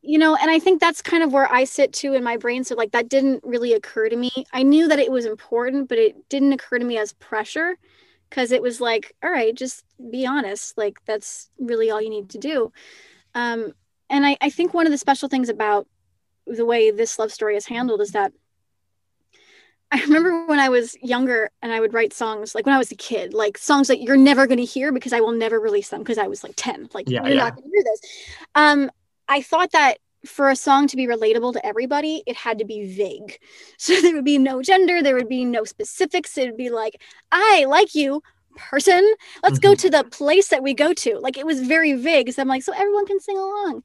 [0.01, 2.63] you know and i think that's kind of where i sit too in my brain.
[2.63, 4.31] So like that didn't really occur to me.
[4.53, 7.77] I knew that it was important but it didn't occur to me as pressure
[8.29, 10.77] because it was like all right just be honest.
[10.77, 12.71] Like that's really all you need to do.
[13.33, 13.73] Um,
[14.09, 15.87] and I, I think one of the special things about
[16.47, 18.31] the way this love story is handled is that
[19.95, 22.91] I remember when I was younger and I would write songs like when I was
[22.91, 25.87] a kid, like songs that you're never going to hear because I will never release
[25.87, 26.89] them because I was like 10.
[26.93, 27.43] Like, yeah, you're yeah.
[27.43, 28.01] not going to hear this.
[28.55, 28.91] Um,
[29.29, 32.93] I thought that for a song to be relatable to everybody, it had to be
[32.93, 33.39] vague.
[33.77, 36.37] So there would be no gender, there would be no specifics.
[36.37, 38.21] It would be like, I like you,
[38.57, 39.13] person.
[39.43, 39.69] Let's mm-hmm.
[39.69, 41.19] go to the place that we go to.
[41.19, 42.33] Like it was very vague.
[42.33, 43.83] So I'm like, so everyone can sing along.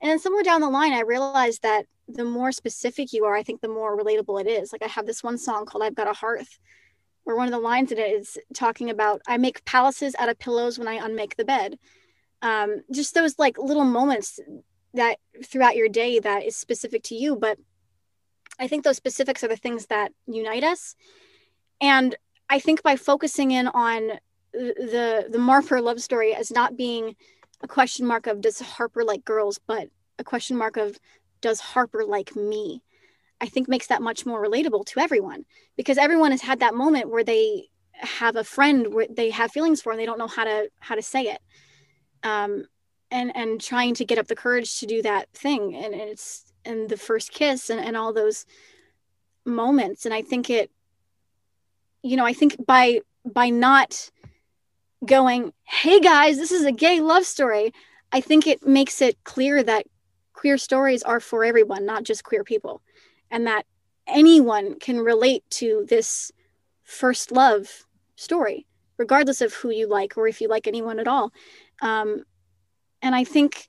[0.00, 3.42] And then somewhere down the line, I realized that the more specific you are, I
[3.42, 4.72] think the more relatable it is.
[4.72, 6.58] Like I have this one song called I've Got a Hearth,
[7.24, 10.38] where one of the lines in it is talking about I make palaces out of
[10.38, 11.78] pillows when I unmake the bed.
[12.42, 14.40] Um, just those like little moments
[14.94, 17.36] that throughout your day that is specific to you.
[17.36, 17.58] But
[18.58, 20.96] I think those specifics are the things that unite us.
[21.80, 22.14] And
[22.48, 24.12] I think by focusing in on
[24.52, 27.16] the the Marper love story as not being
[27.62, 29.88] a question mark of does Harper like girls, but
[30.18, 30.98] a question mark of
[31.42, 32.82] does Harper like me?
[33.40, 35.44] I think makes that much more relatable to everyone
[35.76, 39.82] because everyone has had that moment where they have a friend where they have feelings
[39.82, 41.40] for and they don't know how to how to say it.
[42.22, 42.64] Um,
[43.12, 46.88] and and trying to get up the courage to do that thing and, it's and
[46.88, 48.46] the first kiss and, and all those
[49.44, 50.70] moments and i think it
[52.02, 54.10] you know i think by by not
[55.04, 57.72] going hey guys this is a gay love story
[58.12, 59.86] i think it makes it clear that
[60.42, 62.82] queer stories are for everyone, not just queer people,
[63.30, 63.64] and that
[64.08, 66.32] anyone can relate to this
[66.82, 68.66] first love story,
[68.98, 71.32] regardless of who you like or if you like anyone at all.
[71.80, 72.24] Um,
[73.02, 73.68] and I think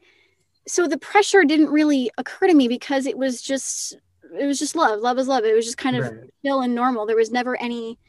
[0.67, 0.87] so.
[0.87, 3.95] The pressure didn't really occur to me because it was just
[4.39, 4.99] it was just love.
[4.99, 5.45] Love is love.
[5.45, 6.33] It was just kind of right.
[6.43, 7.05] chill and normal.
[7.05, 7.99] There was never any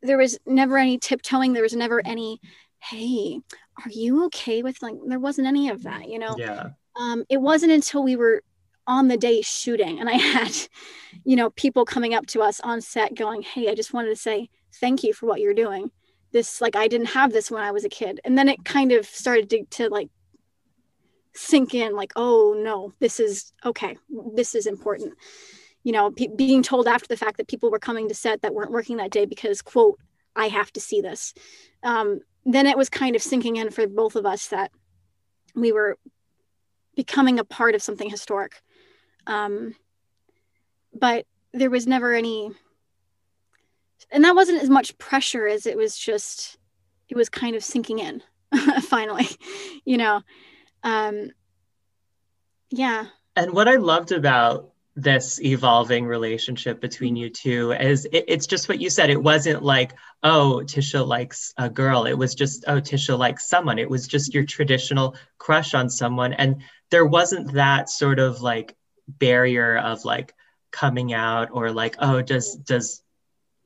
[0.00, 1.52] there was never any tiptoeing.
[1.52, 2.40] There was never any,
[2.78, 3.40] hey,
[3.84, 6.34] are you okay with like there wasn't any of that, you know?
[6.38, 8.42] Yeah um, it wasn't until we were
[8.86, 10.52] on the day shooting and I had,
[11.24, 14.16] you know, people coming up to us on set going, Hey, I just wanted to
[14.16, 15.90] say thank you for what you're doing.
[16.32, 18.20] This, like, I didn't have this when I was a kid.
[18.24, 20.08] And then it kind of started to, to like
[21.34, 23.96] sink in, like, oh no, this is okay.
[24.34, 25.14] This is important.
[25.84, 28.72] You know, being told after the fact that people were coming to set that weren't
[28.72, 29.98] working that day because, quote,
[30.34, 31.34] I have to see this.
[31.82, 34.70] Um, then it was kind of sinking in for both of us that
[35.54, 35.98] we were
[36.94, 38.62] becoming a part of something historic.
[39.26, 39.74] Um,
[40.92, 42.50] but there was never any,
[44.10, 46.58] and that wasn't as much pressure as it was just,
[47.08, 48.22] it was kind of sinking in
[48.82, 49.28] finally,
[49.84, 50.22] you know.
[50.82, 51.30] Um,
[52.70, 53.06] yeah.
[53.36, 58.68] And what I loved about this evolving relationship between you two is it, it's just
[58.68, 59.10] what you said.
[59.10, 62.04] It wasn't like oh tisha likes a girl.
[62.04, 63.78] It was just oh tisha likes someone.
[63.78, 66.32] It was just your traditional crush on someone.
[66.32, 68.76] And there wasn't that sort of like
[69.08, 70.32] barrier of like
[70.70, 73.02] coming out or like oh does does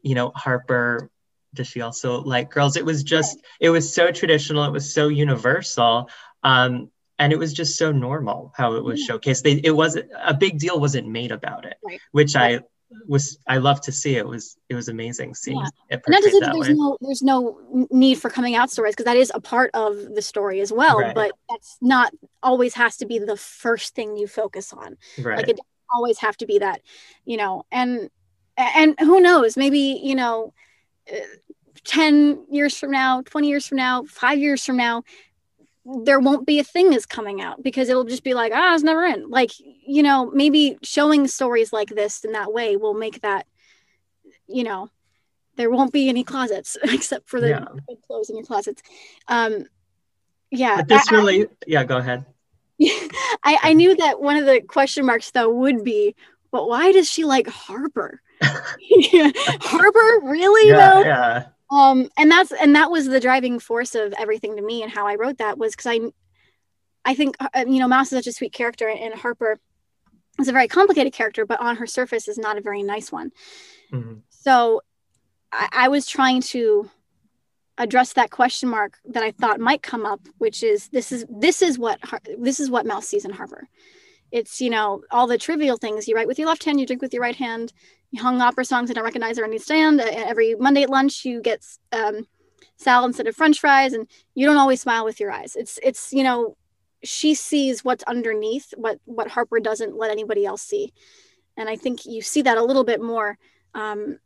[0.02, 1.10] you know harper
[1.54, 2.76] does she also like girls?
[2.76, 4.64] It was just it was so traditional.
[4.64, 6.08] It was so universal.
[6.42, 9.42] Um and it was just so normal how it was showcased.
[9.42, 12.00] They, it wasn't a big deal wasn't made about it, right.
[12.12, 12.60] which I
[13.06, 14.16] was I love to see.
[14.16, 15.96] It was it was amazing seeing yeah.
[15.96, 16.02] it.
[16.08, 16.74] Not to say that there's way.
[16.74, 20.22] no there's no need for coming out stories because that is a part of the
[20.22, 21.14] story as well, right.
[21.14, 24.96] but that's not always has to be the first thing you focus on.
[25.18, 25.38] Right.
[25.38, 25.60] Like it
[25.92, 26.80] always have to be that,
[27.24, 28.10] you know, and
[28.56, 30.52] and who knows maybe you know
[31.12, 31.16] uh,
[31.84, 35.02] 10 years from now 20 years from now five years from now
[36.04, 38.82] there won't be a thing is coming out because it'll just be like ah it's
[38.82, 39.28] never in.
[39.30, 43.46] Like you know maybe showing stories like this in that way will make that
[44.46, 44.90] you know
[45.56, 47.94] there won't be any closets except for the yeah.
[48.06, 48.82] clothes in your closets.
[49.28, 49.66] Um
[50.50, 52.26] yeah but this I, really yeah go ahead.
[52.80, 56.14] I, I knew that one of the question marks though would be
[56.50, 58.22] but why does she like harper?
[58.42, 60.20] Harper?
[60.22, 61.00] Really yeah, though?
[61.00, 64.92] yeah um and that's and that was the driving force of everything to me and
[64.92, 66.00] how i wrote that was because i
[67.04, 69.58] i think uh, you know mouse is such a sweet character and harper
[70.40, 73.30] is a very complicated character but on her surface is not a very nice one
[73.92, 74.14] mm-hmm.
[74.30, 74.82] so
[75.52, 76.90] I, I was trying to
[77.76, 81.62] address that question mark that i thought might come up which is this is this
[81.62, 82.00] is what
[82.38, 83.68] this is what mouse sees in harper
[84.30, 87.00] it's you know all the trivial things you write with your left hand you drink
[87.00, 87.72] with your right hand
[88.10, 90.00] you hung opera songs I don't recognize or understand.
[90.00, 92.26] Every Monday at lunch, you get um,
[92.76, 95.56] salad instead of French fries, and you don't always smile with your eyes.
[95.56, 96.56] It's it's you know,
[97.02, 100.92] she sees what's underneath what what Harper doesn't let anybody else see,
[101.56, 103.36] and I think you see that a little bit more.
[103.74, 104.18] Um,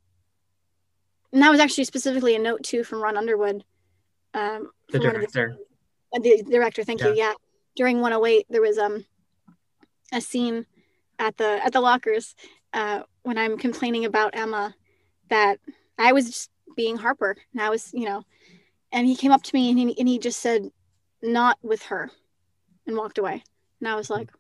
[1.33, 3.65] and that was actually specifically a note too from Ron Underwood.
[4.35, 5.57] Um, the director.
[6.13, 7.09] The, the, director, thank yeah.
[7.09, 7.15] you.
[7.15, 7.33] Yeah,
[7.75, 9.05] during 108, there was um
[10.13, 10.67] a scene
[11.19, 12.35] at the at the lockers
[12.73, 14.75] uh, when I'm complaining about Emma
[15.29, 15.59] that
[15.99, 18.25] I was just being Harper and I was, you know,
[18.93, 20.71] and he came up to me and he, and he just said,
[21.23, 22.11] not with her
[22.87, 23.43] and walked away.
[23.81, 24.31] And I was like,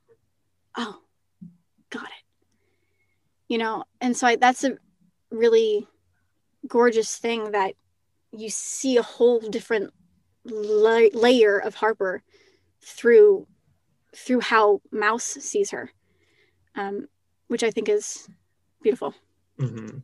[0.77, 0.99] oh,
[1.91, 2.11] got it.
[3.49, 4.77] You know, and so I, that's a
[5.31, 5.87] really
[6.67, 7.75] gorgeous thing that
[8.33, 9.93] you see a whole different
[10.45, 12.23] la- layer of Harper
[12.81, 13.47] through
[14.15, 15.91] through how Mouse sees her,
[16.75, 17.09] um,
[17.49, 18.29] which I think is
[18.83, 19.15] beautiful.
[19.59, 19.99] Mm-hmm.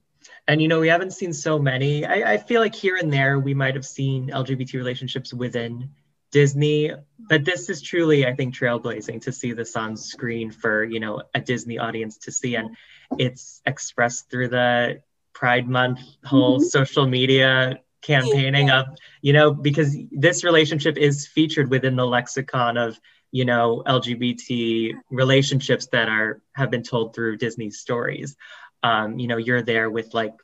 [0.47, 2.05] And you know, we haven't seen so many.
[2.05, 5.91] I, I feel like here and there we might have seen LGBT relationships within
[6.31, 6.93] Disney,
[7.29, 11.23] but this is truly, I think, trailblazing to see this on screen for you know
[11.35, 12.77] a Disney audience to see, and
[13.19, 16.67] it's expressed through the Pride Month whole mm-hmm.
[16.67, 18.87] social media campaigning of
[19.23, 22.99] you know because this relationship is featured within the lexicon of
[23.31, 28.37] you know lgbt relationships that are have been told through disney stories
[28.83, 30.35] um, you know, you're there with like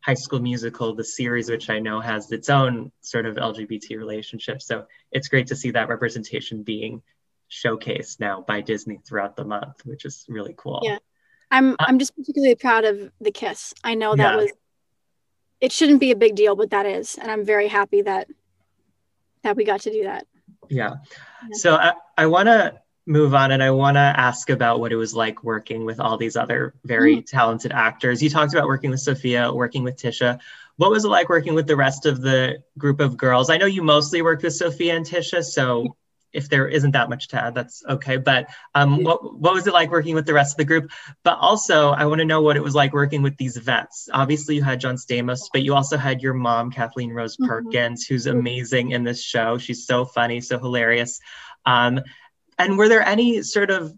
[0.00, 4.62] High School Musical, the series, which I know has its own sort of LGBT relationship.
[4.62, 7.02] So it's great to see that representation being
[7.50, 10.80] showcased now by Disney throughout the month, which is really cool.
[10.82, 10.98] Yeah.
[11.50, 13.74] I'm uh, I'm just particularly proud of the kiss.
[13.84, 14.36] I know that yeah.
[14.36, 14.52] was
[15.60, 17.16] it shouldn't be a big deal, but that is.
[17.16, 18.28] And I'm very happy that
[19.42, 20.26] that we got to do that.
[20.70, 20.94] Yeah.
[21.52, 25.14] So I, I wanna move on and I want to ask about what it was
[25.14, 27.26] like working with all these other very mm.
[27.26, 28.22] talented actors.
[28.22, 30.38] You talked about working with Sophia, working with Tisha.
[30.76, 33.50] What was it like working with the rest of the group of girls?
[33.50, 35.96] I know you mostly worked with Sophia and Tisha, so
[36.34, 38.16] if there isn't that much to add, that's okay.
[38.16, 40.90] But um, what, what was it like working with the rest of the group?
[41.22, 44.08] But also, I want to know what it was like working with these vets.
[44.12, 47.48] Obviously, you had John Stamos, but you also had your mom, Kathleen Rose mm-hmm.
[47.48, 48.14] Perkins, mm-hmm.
[48.14, 49.58] who's amazing in this show.
[49.58, 51.20] She's so funny, so hilarious.
[51.64, 52.00] Um,
[52.58, 53.94] and were there any sort of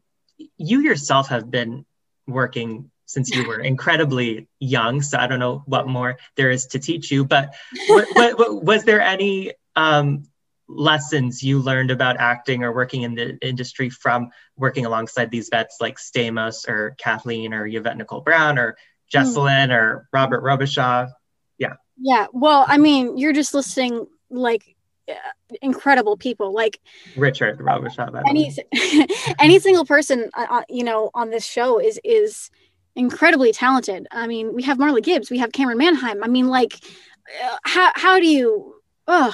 [0.57, 1.85] you yourself have been
[2.27, 6.79] working since you were incredibly young so i don't know what more there is to
[6.79, 7.55] teach you but
[7.89, 10.25] what, what, what, was there any um,
[10.69, 15.77] lessons you learned about acting or working in the industry from working alongside these vets
[15.81, 18.77] like stamos or kathleen or yvette nicole brown or
[19.13, 19.77] jessalyn mm.
[19.77, 21.09] or robert robichaux
[21.59, 21.75] yeah.
[21.99, 24.77] Yeah well i mean you're just listing like
[25.63, 26.81] incredible people like
[27.17, 28.53] richard robichaux any
[29.39, 32.51] any single person uh, uh, you know on this show is is
[32.97, 34.09] incredibly talented.
[34.11, 36.75] I mean we have marla gibbs we have Camryn Manheim i mean like
[37.45, 38.75] uh, how, how do you
[39.07, 39.33] oh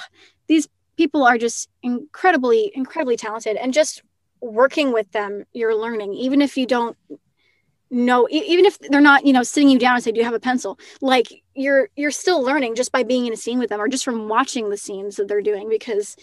[0.97, 4.03] people are just incredibly incredibly talented and just
[4.41, 6.15] working with them you're learning.
[6.15, 6.97] Even if you don't
[7.91, 10.35] know even if they're not you know sitting you down and say do you have
[10.35, 10.79] a pencil?
[11.01, 14.05] Like you're you're still learning just by being in a scene with them or just
[14.05, 16.17] from watching the scenes that they're doing because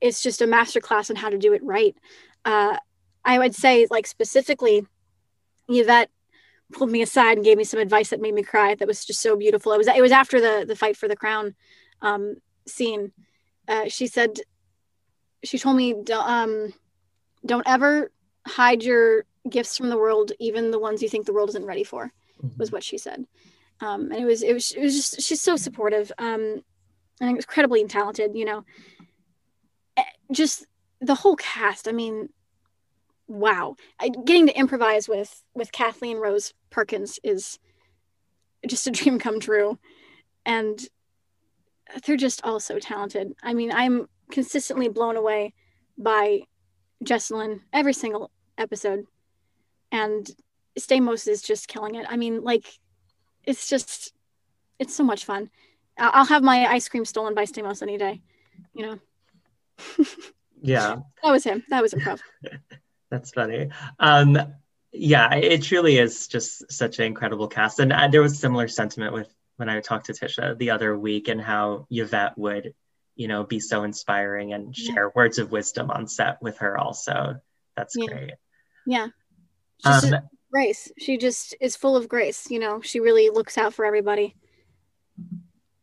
[0.00, 1.96] it's just a master class on how to do it right.
[2.44, 2.76] Uh,
[3.24, 4.86] i would say like specifically
[5.68, 6.10] yvette
[6.72, 8.74] pulled me aside and gave me some advice that made me cry.
[8.74, 9.72] That was just so beautiful.
[9.72, 11.54] It was it was after the the fight for the crown
[12.02, 12.36] um,
[12.66, 13.12] scene
[13.68, 14.38] uh, she said
[15.42, 16.72] she told me um,
[17.44, 18.10] don't ever
[18.46, 21.84] hide your gifts from the world, even the ones you think the world isn't ready
[21.84, 22.12] for,
[22.42, 22.58] mm-hmm.
[22.58, 23.26] was what she said.
[23.80, 26.62] Um, and it was, it was, it was just, she's so supportive um,
[27.20, 28.64] and it was incredibly talented, you know.
[29.96, 30.02] Eh,
[30.32, 30.66] just
[31.00, 31.88] the whole cast.
[31.88, 32.30] I mean,
[33.28, 33.76] wow.
[34.00, 37.58] I, getting to improvise with with Kathleen Rose Perkins is
[38.66, 39.78] just a dream come true.
[40.46, 40.78] And
[42.06, 43.34] they're just all so talented.
[43.42, 45.54] I mean, I'm consistently blown away
[45.96, 46.42] by
[47.04, 49.06] Jessalyn every single episode.
[49.92, 50.28] And
[50.78, 52.06] Stamos is just killing it.
[52.08, 52.66] I mean, like,
[53.44, 54.12] it's just,
[54.78, 55.50] it's so much fun.
[55.96, 58.20] I'll have my ice cream stolen by Stamos any day,
[58.74, 58.98] you know?
[60.62, 60.96] yeah.
[61.22, 61.62] That was him.
[61.68, 62.20] That was improv.
[63.10, 63.68] That's funny.
[64.00, 64.36] Um,
[64.90, 67.78] yeah, it truly is just such an incredible cast.
[67.78, 71.28] And uh, there was similar sentiment with when I talked to Tisha the other week
[71.28, 72.74] and how Yvette would,
[73.16, 75.10] you know, be so inspiring and share yeah.
[75.14, 77.36] words of wisdom on set with her also.
[77.76, 78.06] That's yeah.
[78.06, 78.32] great.
[78.86, 79.08] Yeah.
[79.84, 80.14] Um,
[80.52, 80.90] grace.
[80.98, 82.50] She just is full of grace.
[82.50, 84.34] You know, she really looks out for everybody.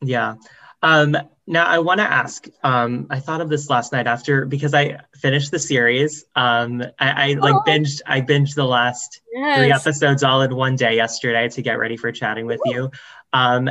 [0.02, 0.36] Yeah.
[0.82, 1.16] Um,
[1.46, 2.48] now I want to ask.
[2.64, 6.26] Um, I thought of this last night after because I finished the series.
[6.36, 7.64] Um, I, I like oh.
[7.68, 8.02] binged.
[8.06, 9.58] I binged the last yes.
[9.58, 12.72] three episodes all in one day yesterday to get ready for chatting with Ooh.
[12.72, 12.92] you.
[13.34, 13.70] Um,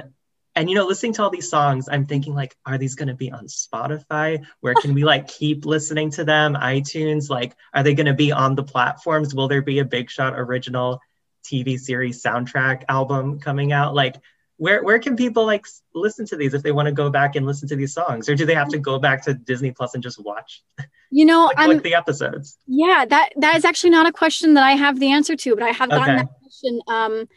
[0.56, 3.14] and you know, listening to all these songs, I'm thinking like, are these going to
[3.14, 4.44] be on Spotify?
[4.60, 6.54] Where can we like keep listening to them?
[6.54, 7.30] iTunes?
[7.30, 9.34] Like, are they going to be on the platforms?
[9.34, 11.00] Will there be a Big Shot original
[11.44, 13.94] TV series soundtrack album coming out?
[13.94, 14.16] Like,
[14.60, 17.46] where where can people like listen to these if they want to go back and
[17.46, 20.02] listen to these songs or do they have to go back to disney plus and
[20.02, 20.62] just watch
[21.10, 24.62] you know like, I'm, the episodes yeah that that is actually not a question that
[24.62, 26.22] i have the answer to but i have gotten okay.
[26.24, 27.28] that question um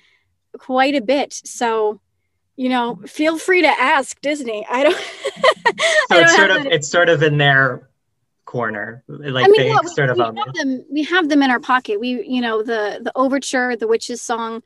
[0.59, 2.01] quite a bit so
[2.56, 5.74] you know feel free to ask disney i don't so
[6.12, 7.89] I don't it's sort of it's sort of in their
[8.45, 11.41] corner like I mean, they yeah, sort we, of we have them we have them
[11.41, 14.62] in our pocket we you know the the overture the witches song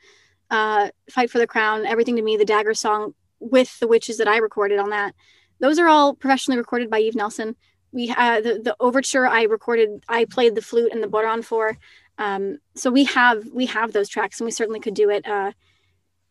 [0.49, 4.27] uh, Fight for the Crown, Everything to Me, the Dagger song with the witches that
[4.27, 5.13] I recorded on that.
[5.59, 7.55] Those are all professionally recorded by Eve Nelson.
[7.91, 11.77] We had the, the overture I recorded, I played the flute and the bodhrán for.
[12.19, 15.27] Um, so we have we have those tracks and we certainly could do it.
[15.27, 15.51] Uh,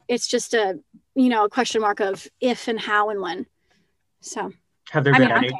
[0.09, 0.79] it's just a
[1.15, 3.47] you know a question mark of if and how and when.
[4.21, 4.53] So
[4.91, 5.53] have there I been mean, any?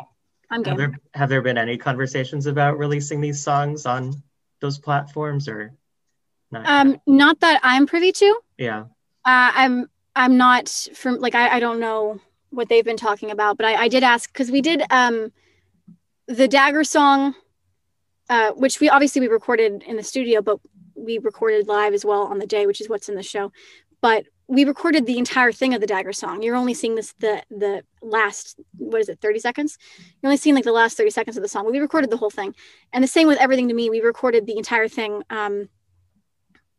[0.51, 4.23] I'm, I'm have there have there been any conversations about releasing these songs on
[4.61, 5.73] those platforms or?
[6.51, 8.41] Not um, not that I'm privy to.
[8.57, 8.85] Yeah.
[9.25, 12.21] Uh, I'm I'm not from like I, I don't know
[12.51, 15.33] what they've been talking about, but I, I did ask because we did um
[16.29, 17.35] the dagger song,
[18.29, 20.61] uh, which we obviously we recorded in the studio, but
[20.95, 23.53] we recorded live as well on the day, which is what's in the show.
[24.01, 26.43] But we recorded the entire thing of the dagger song.
[26.43, 29.79] You're only seeing this the the last what is it 30 seconds?
[30.23, 31.71] You're only seeing like the last 30 seconds of the song.
[31.71, 32.55] We recorded the whole thing,
[32.93, 33.91] and the same with everything to me.
[33.91, 35.23] We recorded the entire thing.
[35.31, 35.69] Um,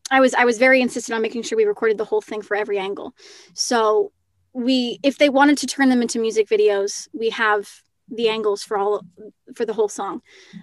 [0.10, 2.56] I was I was very insistent on making sure we recorded the whole thing for
[2.56, 3.14] every angle.
[3.54, 4.12] So
[4.54, 7.70] we if they wanted to turn them into music videos, we have
[8.10, 9.02] the angles for all
[9.56, 10.22] for the whole song.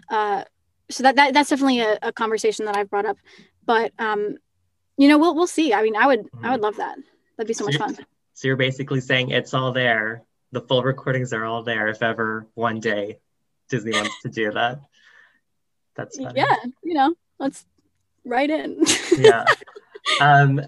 [0.08, 0.44] Uh,
[0.90, 3.18] so that, that that's definitely a, a, conversation that I've brought up.
[3.64, 4.36] But um,
[4.96, 5.72] you know, we'll we'll see.
[5.72, 6.62] I mean, I would I would mm-hmm.
[6.62, 6.96] love that.
[7.36, 8.06] That'd be so, so much fun.
[8.34, 10.24] So you're basically saying it's all there.
[10.52, 11.88] The full recordings are all there.
[11.88, 13.18] If ever one day
[13.68, 14.80] Disney wants to do that,
[15.96, 16.40] that's funny.
[16.40, 16.56] yeah.
[16.82, 17.64] You know, let's
[18.24, 18.82] write in.
[19.16, 19.44] yeah.
[20.20, 20.60] Um,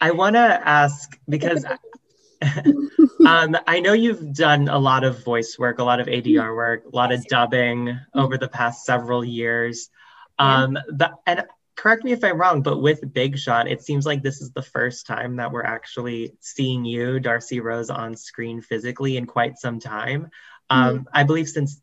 [0.00, 1.64] I want to ask because
[3.26, 6.84] um, I know you've done a lot of voice work, a lot of ADR work,
[6.84, 9.90] a lot of dubbing over the past several years.
[10.38, 11.46] Um, but, and
[11.76, 14.62] correct me if I'm wrong, but with Big Shot, it seems like this is the
[14.62, 19.78] first time that we're actually seeing you, Darcy Rose, on screen physically in quite some
[19.78, 20.30] time.
[20.70, 21.08] Um, mm-hmm.
[21.12, 21.80] I believe since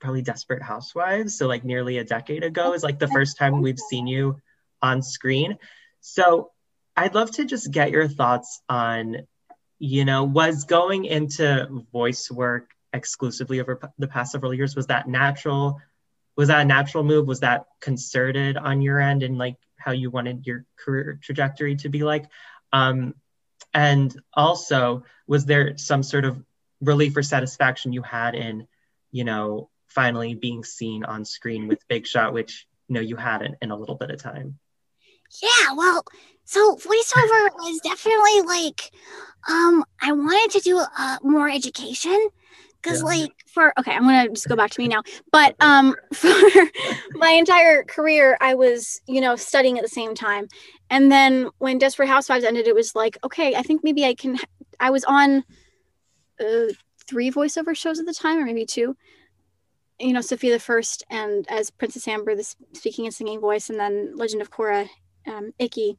[0.00, 3.78] probably Desperate Housewives, so like nearly a decade ago, is like the first time we've
[3.78, 4.40] seen you
[4.82, 5.58] on screen.
[6.00, 6.50] So
[6.96, 9.26] I'd love to just get your thoughts on,
[9.78, 15.08] you know, was going into voice work exclusively over the past several years, was that
[15.08, 15.80] natural?
[16.36, 17.26] Was that a natural move?
[17.26, 21.88] Was that concerted on your end and like how you wanted your career trajectory to
[21.88, 22.26] be like?
[22.72, 23.14] Um,
[23.72, 26.42] and also, was there some sort of
[26.80, 28.66] relief or satisfaction you had in,
[29.10, 33.56] you know, finally being seen on screen with Big Shot, which you know you hadn't
[33.62, 34.58] in a little bit of time?
[35.42, 36.04] Yeah, well,
[36.44, 38.90] so voiceover was definitely like,
[39.48, 42.28] um, I wanted to do uh, more education
[42.86, 43.06] because, yeah.
[43.06, 45.02] like, for okay, I'm gonna just go back to me now.
[45.32, 46.32] But um, for
[47.12, 50.48] my entire career, I was, you know, studying at the same time,
[50.90, 54.38] and then when Desperate Housewives ended, it was like, okay, I think maybe I can.
[54.78, 55.44] I was on
[56.40, 56.72] uh,
[57.06, 58.96] three voiceover shows at the time, or maybe two
[59.98, 63.78] you know Sofia the First and as Princess Amber, the speaking and singing voice, and
[63.78, 64.88] then Legend of Korra
[65.26, 65.98] um, Ikki.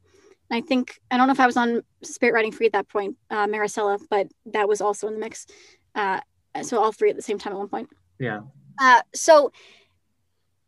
[0.50, 3.16] I think I don't know if I was on Spirit Riding Free at that point,
[3.30, 5.46] uh, Maricela, but that was also in the mix.
[5.94, 6.20] Uh,
[6.62, 7.88] so all three at the same time at one point.
[8.18, 8.40] Yeah.
[8.80, 9.52] Uh, so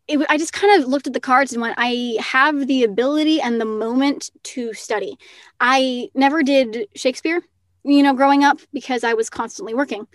[0.09, 3.41] it, I just kind of looked at the cards and went, I have the ability
[3.41, 5.17] and the moment to study.
[5.61, 7.43] I never did Shakespeare,
[7.85, 10.07] you know, growing up because I was constantly working.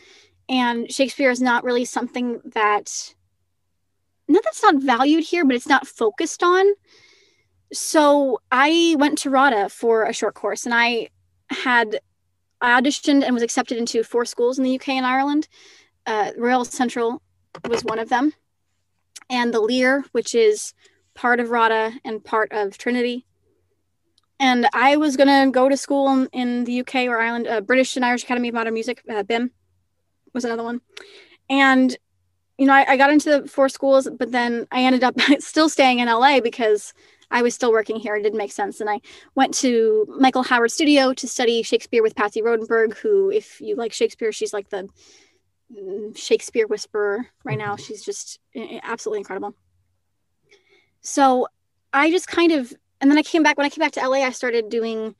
[0.49, 3.15] And Shakespeare is not really something that,
[4.28, 6.65] not that's not valued here, but it's not focused on.
[7.73, 11.09] So I went to RADA for a short course and I
[11.49, 11.99] had,
[12.61, 15.47] I auditioned and was accepted into four schools in the UK and Ireland.
[16.05, 17.21] Uh, Royal Central
[17.67, 18.33] was one of them
[19.29, 20.73] and the Lir, which is
[21.13, 23.25] part of RADA and part of Trinity.
[24.39, 27.61] And I was going to go to school in, in, the UK or Ireland, uh,
[27.61, 29.51] British and Irish Academy of Modern Music, uh, BIMM
[30.33, 30.81] was another one.
[31.49, 31.95] And,
[32.57, 35.69] you know, I, I got into the four schools, but then I ended up still
[35.69, 36.93] staying in LA because
[37.32, 38.15] I was still working here.
[38.15, 38.82] It didn't make sense.
[38.82, 38.99] And I
[39.36, 43.93] went to Michael Howard Studio to study Shakespeare with Patsy Rodenburg, who, if you like
[43.93, 44.88] Shakespeare, she's like the
[46.15, 47.76] Shakespeare whisperer right now.
[47.76, 47.84] Mm-hmm.
[47.84, 48.39] She's just
[48.84, 49.55] absolutely incredible.
[51.01, 51.47] So
[51.93, 54.23] I just kind of, and then I came back, when I came back to LA,
[54.23, 55.15] I started doing,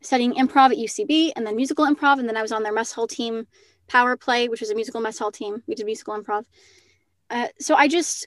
[0.00, 2.18] studying improv at UCB and then musical improv.
[2.18, 3.46] And then I was on their mess hall team,
[3.88, 5.62] Power Play, which was a musical mess hall team.
[5.66, 6.44] We did musical improv.
[7.30, 8.26] Uh, so I just,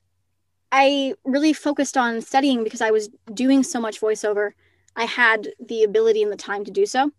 [0.72, 4.52] I really focused on studying because I was doing so much voiceover.
[4.96, 7.12] I had the ability and the time to do so.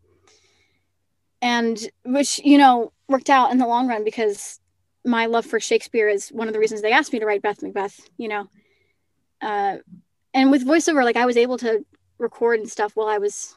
[1.40, 4.60] And which, you know, worked out in the long run because
[5.04, 7.62] my love for Shakespeare is one of the reasons they asked me to write Beth
[7.62, 8.48] Macbeth, you know.
[9.40, 9.76] Uh,
[10.34, 11.84] and with voiceover, like I was able to
[12.18, 13.56] record and stuff while I was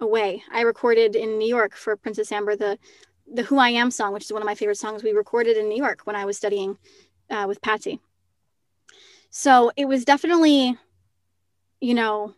[0.00, 0.42] away.
[0.52, 2.78] I recorded in New York for Princess Amber the
[3.26, 5.02] the Who I Am song, which is one of my favorite songs.
[5.02, 6.76] We recorded in New York when I was studying
[7.30, 8.00] uh, with Patsy.
[9.36, 10.78] So it was definitely,
[11.80, 12.34] you know,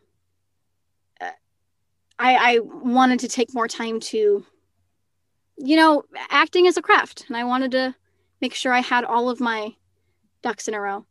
[1.20, 1.28] uh,
[2.18, 4.46] I I wanted to take more time to
[5.58, 7.94] you know, acting as a craft, and I wanted to
[8.40, 9.74] make sure I had all of my
[10.40, 11.04] ducks in a row.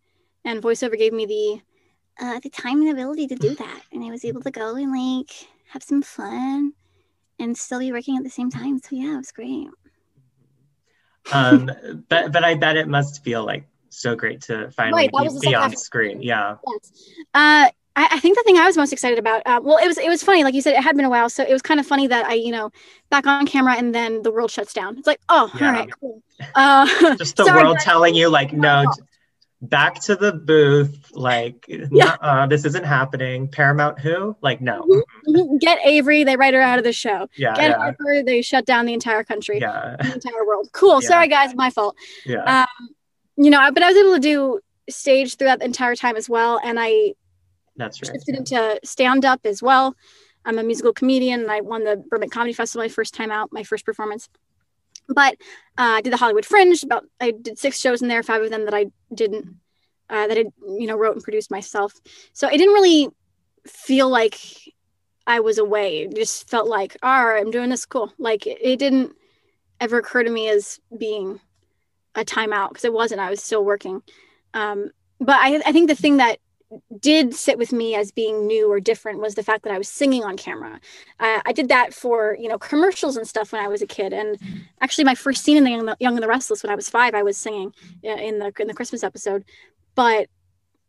[0.43, 1.61] And voiceover gave me the
[2.19, 4.91] uh, the time and ability to do that, and I was able to go and
[4.91, 5.31] like
[5.69, 6.73] have some fun
[7.37, 8.79] and still be working at the same time.
[8.79, 9.67] So yeah, it was great.
[11.31, 11.69] um,
[12.09, 15.55] but but I bet it must feel like so great to finally right, be, be
[15.55, 16.21] on screen.
[16.21, 16.55] Yeah.
[16.67, 17.09] Yes.
[17.33, 20.09] Uh, I, think the thing I was most excited about, uh, well, it was it
[20.09, 21.85] was funny, like you said, it had been a while, so it was kind of
[21.85, 22.71] funny that I, you know,
[23.09, 24.97] back on camera and then the world shuts down.
[24.97, 25.67] It's like, oh, yeah.
[25.67, 26.23] all right, cool.
[26.55, 28.91] Uh, Just the world telling you, like, no,
[29.61, 32.17] back to the booth, like, yeah.
[32.19, 33.47] uh, this isn't happening.
[33.47, 34.35] Paramount, who?
[34.41, 34.81] Like, no.
[34.81, 35.35] Mm-hmm.
[35.35, 35.57] mm-hmm.
[35.57, 37.27] Get Avery, they write her out of the show.
[37.37, 37.77] Yeah, Get yeah.
[37.77, 40.69] Harper, they shut down the entire country, yeah, the entire world.
[40.73, 40.99] Cool.
[41.05, 41.09] Yeah.
[41.09, 41.95] Sorry, guys, my fault.
[42.25, 42.61] Yeah.
[42.61, 42.94] Um,
[43.37, 44.59] you know, but I was able to do
[44.89, 47.13] stage throughout the entire time as well, and I
[47.75, 48.11] that's right.
[48.13, 49.95] Shifted into stand up as well.
[50.45, 53.51] I'm a musical comedian and I won the Burbank Comedy Festival my first time out,
[53.51, 54.29] my first performance.
[55.07, 55.33] But
[55.77, 56.83] uh, I did the Hollywood Fringe.
[56.83, 59.55] About I did six shows in there, five of them that I didn't,
[60.09, 61.93] uh, that I you know wrote and produced myself.
[62.33, 63.09] So I didn't really
[63.67, 64.39] feel like
[65.27, 66.03] I was away.
[66.03, 68.13] It just felt like, all right, I'm doing this cool.
[68.17, 69.15] Like it, it didn't
[69.79, 71.39] ever occur to me as being
[72.15, 73.21] a timeout because it wasn't.
[73.21, 74.01] I was still working.
[74.53, 76.39] Um, but I, I think the thing that
[76.99, 79.87] did sit with me as being new or different was the fact that I was
[79.87, 80.79] singing on camera.
[81.19, 84.13] Uh, I did that for you know commercials and stuff when I was a kid,
[84.13, 84.37] and
[84.81, 87.13] actually my first scene in the Young, Young and the Restless when I was five,
[87.13, 89.45] I was singing uh, in the in the Christmas episode.
[89.93, 90.27] But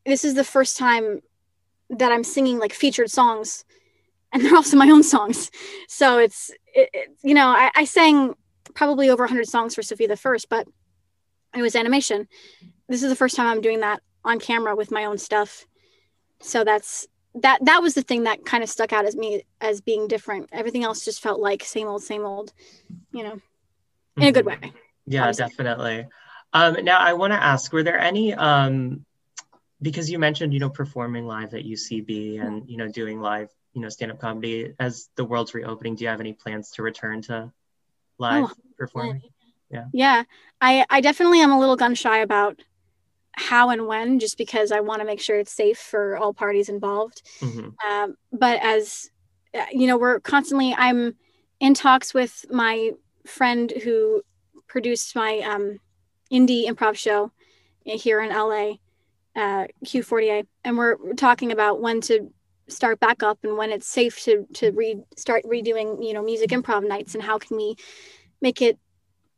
[0.05, 1.20] this is the first time
[1.91, 3.64] that I'm singing like featured songs,
[4.33, 5.51] and they're also my own songs.
[5.89, 8.35] So it's it, it, you know I, I sang
[8.74, 10.66] probably over 100 songs for Sofia the First, but
[11.59, 12.28] it was animation.
[12.88, 15.66] This is the first time I'm doing that on camera with my own stuff
[16.40, 19.80] so that's that that was the thing that kind of stuck out as me as
[19.80, 22.52] being different everything else just felt like same old same old
[23.12, 23.40] you know
[24.16, 24.66] in a good mm-hmm.
[24.66, 24.72] way
[25.07, 25.44] yeah obviously.
[25.44, 26.07] definitely
[26.52, 29.04] um now i want to ask were there any um
[29.82, 33.82] because you mentioned you know performing live at ucb and you know doing live you
[33.82, 37.52] know stand-up comedy as the world's reopening do you have any plans to return to
[38.18, 39.22] live oh, performing
[39.70, 39.84] yeah.
[39.92, 40.22] Yeah.
[40.60, 42.60] I i definitely am a little gun shy about
[43.32, 46.68] how and when just because i want to make sure it's safe for all parties
[46.68, 47.22] involved.
[47.40, 47.68] Mm-hmm.
[47.88, 49.10] um, but as
[49.54, 51.14] uh, you know we're constantly i'm
[51.60, 52.92] in talks with my
[53.26, 54.22] friend who
[54.68, 55.78] produced my um,
[56.32, 57.30] indie improv show
[57.84, 58.72] here in la
[59.36, 62.32] uh, q40a and we're talking about when to
[62.68, 66.50] start back up and when it's safe to to re- start redoing you know music
[66.50, 67.76] improv nights and how can we
[68.40, 68.78] make it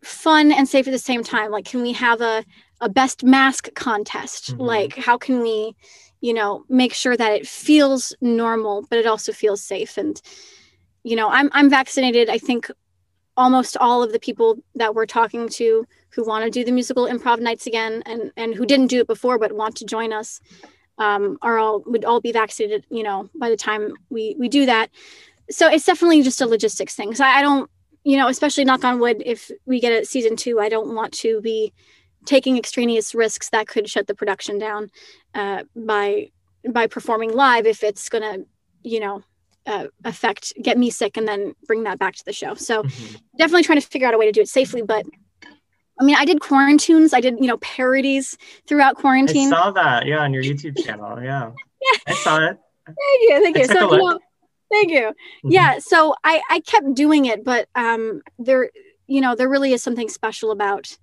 [0.03, 1.51] fun and safe at the same time.
[1.51, 2.45] Like can we have a
[2.81, 4.53] a best mask contest?
[4.53, 4.61] Mm-hmm.
[4.63, 5.75] like how can we
[6.21, 9.97] you know make sure that it feels normal but it also feels safe?
[9.99, 10.21] And
[11.05, 12.29] you know i'm i'm vaccinated.
[12.29, 12.71] I think
[13.37, 17.07] almost all of the people that we're talking to who want to do the musical
[17.07, 20.41] improv nights again and and who didn't do it before but want to join us
[20.99, 24.67] um, are all would all be vaccinated you know by the time we we do
[24.67, 24.91] that.
[25.51, 27.15] So it's definitely just a logistics thing.
[27.15, 27.71] So I, I don't
[28.05, 31.13] you know especially knock on wood if we get a season two i don't want
[31.13, 31.73] to be
[32.25, 34.91] taking extraneous risks that could shut the production down
[35.35, 36.31] uh, by
[36.71, 38.47] by performing live if it's going to
[38.83, 39.23] you know
[39.67, 43.17] uh, affect get me sick and then bring that back to the show so mm-hmm.
[43.37, 45.05] definitely trying to figure out a way to do it safely but
[46.01, 47.13] I mean, I did quarantines.
[47.13, 49.53] I did, you know, parodies throughout quarantine.
[49.53, 51.21] I saw that, yeah, on your YouTube channel.
[51.21, 51.51] Yeah,
[51.83, 52.57] yeah, I saw it.
[52.87, 53.65] Thank you, thank you.
[53.65, 54.19] So, you know,
[54.71, 55.01] thank you.
[55.01, 55.51] Mm-hmm.
[55.51, 58.71] Yeah, so I I kept doing it, but um, there,
[59.07, 60.97] you know, there really is something special about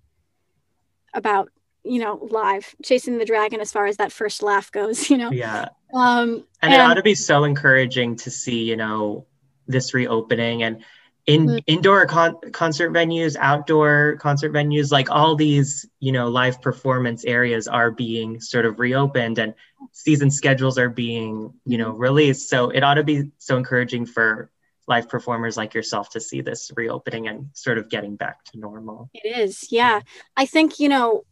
[1.14, 1.50] about
[1.84, 5.10] you know live chasing the dragon as far as that first laugh goes.
[5.16, 5.32] You know.
[5.32, 5.70] Yeah.
[5.94, 9.26] Um, and, and it ought to be so encouraging to see, you know,
[9.68, 10.84] this reopening and
[11.28, 11.58] in mm-hmm.
[11.66, 17.68] indoor con- concert venues outdoor concert venues like all these you know live performance areas
[17.68, 19.54] are being sort of reopened and
[19.92, 22.02] season schedules are being you know mm-hmm.
[22.02, 24.52] released so it ought to be so encouraging for
[24.88, 29.10] live performers like yourself to see this reopening and sort of getting back to normal
[29.14, 30.02] it is yeah
[30.38, 31.24] i think you know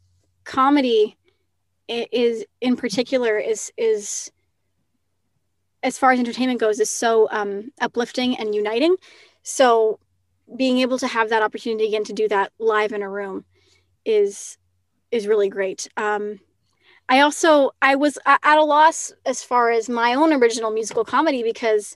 [0.43, 1.15] comedy
[1.87, 4.31] is in particular is is
[5.83, 8.95] as far as entertainment goes is so um, uplifting and uniting
[9.43, 9.99] so
[10.55, 13.45] being able to have that opportunity again to do that live in a room
[14.05, 14.57] is
[15.11, 15.87] is really great.
[15.95, 16.39] Um,
[17.09, 21.43] I also I was at a loss as far as my own original musical comedy
[21.43, 21.95] because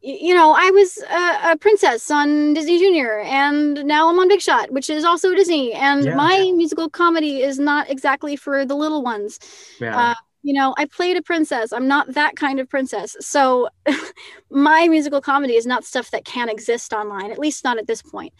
[0.00, 4.40] you know I was a, a princess on Disney Junior and now I'm on Big
[4.40, 6.14] Shot, which is also Disney, and yeah.
[6.14, 9.40] my musical comedy is not exactly for the little ones.
[9.80, 9.98] Yeah.
[9.98, 11.72] Uh, you know, I played a princess.
[11.72, 13.16] I'm not that kind of princess.
[13.20, 13.68] So
[14.50, 18.02] my musical comedy is not stuff that can exist online, at least not at this
[18.02, 18.32] point.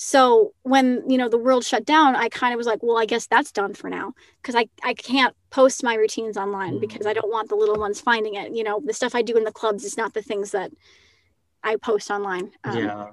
[0.00, 3.04] So when, you know, the world shut down, I kind of was like, well, I
[3.04, 6.80] guess that's done for now because I, I can't post my routines online mm.
[6.80, 8.54] because I don't want the little ones finding it.
[8.54, 10.70] You know, the stuff I do in the clubs is not the things that
[11.64, 12.52] I post online.
[12.62, 13.06] Um, yeah.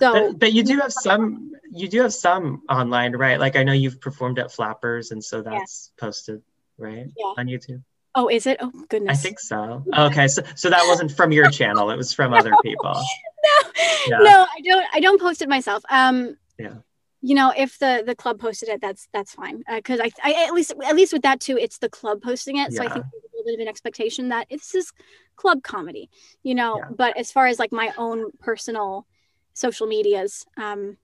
[0.00, 3.38] So, but, but, you do have some, you do have some online, right?
[3.38, 6.04] Like I know you've performed at Flappers and so that's yeah.
[6.04, 6.42] posted
[6.78, 7.06] right?
[7.16, 7.34] Yeah.
[7.38, 7.82] On YouTube.
[8.14, 8.58] Oh, is it?
[8.60, 9.18] Oh goodness.
[9.18, 9.84] I think so.
[9.96, 12.92] Okay, so so that wasn't from your channel; it was from other people.
[12.94, 13.70] no,
[14.06, 14.18] yeah.
[14.18, 14.86] no, I don't.
[14.94, 15.82] I don't post it myself.
[15.90, 16.74] Um, yeah.
[17.22, 19.64] You know, if the the club posted it, that's that's fine.
[19.68, 22.58] Because uh, I, I at least at least with that too, it's the club posting
[22.58, 22.82] it, so.
[22.82, 24.92] I think there's a little bit of an expectation that this is
[25.34, 26.10] club comedy.
[26.42, 26.88] You know, yeah.
[26.96, 29.06] but as far as like my own personal
[29.54, 30.98] social medias, um,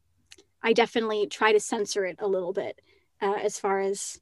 [0.63, 2.81] I definitely try to censor it a little bit
[3.23, 4.21] uh, as far as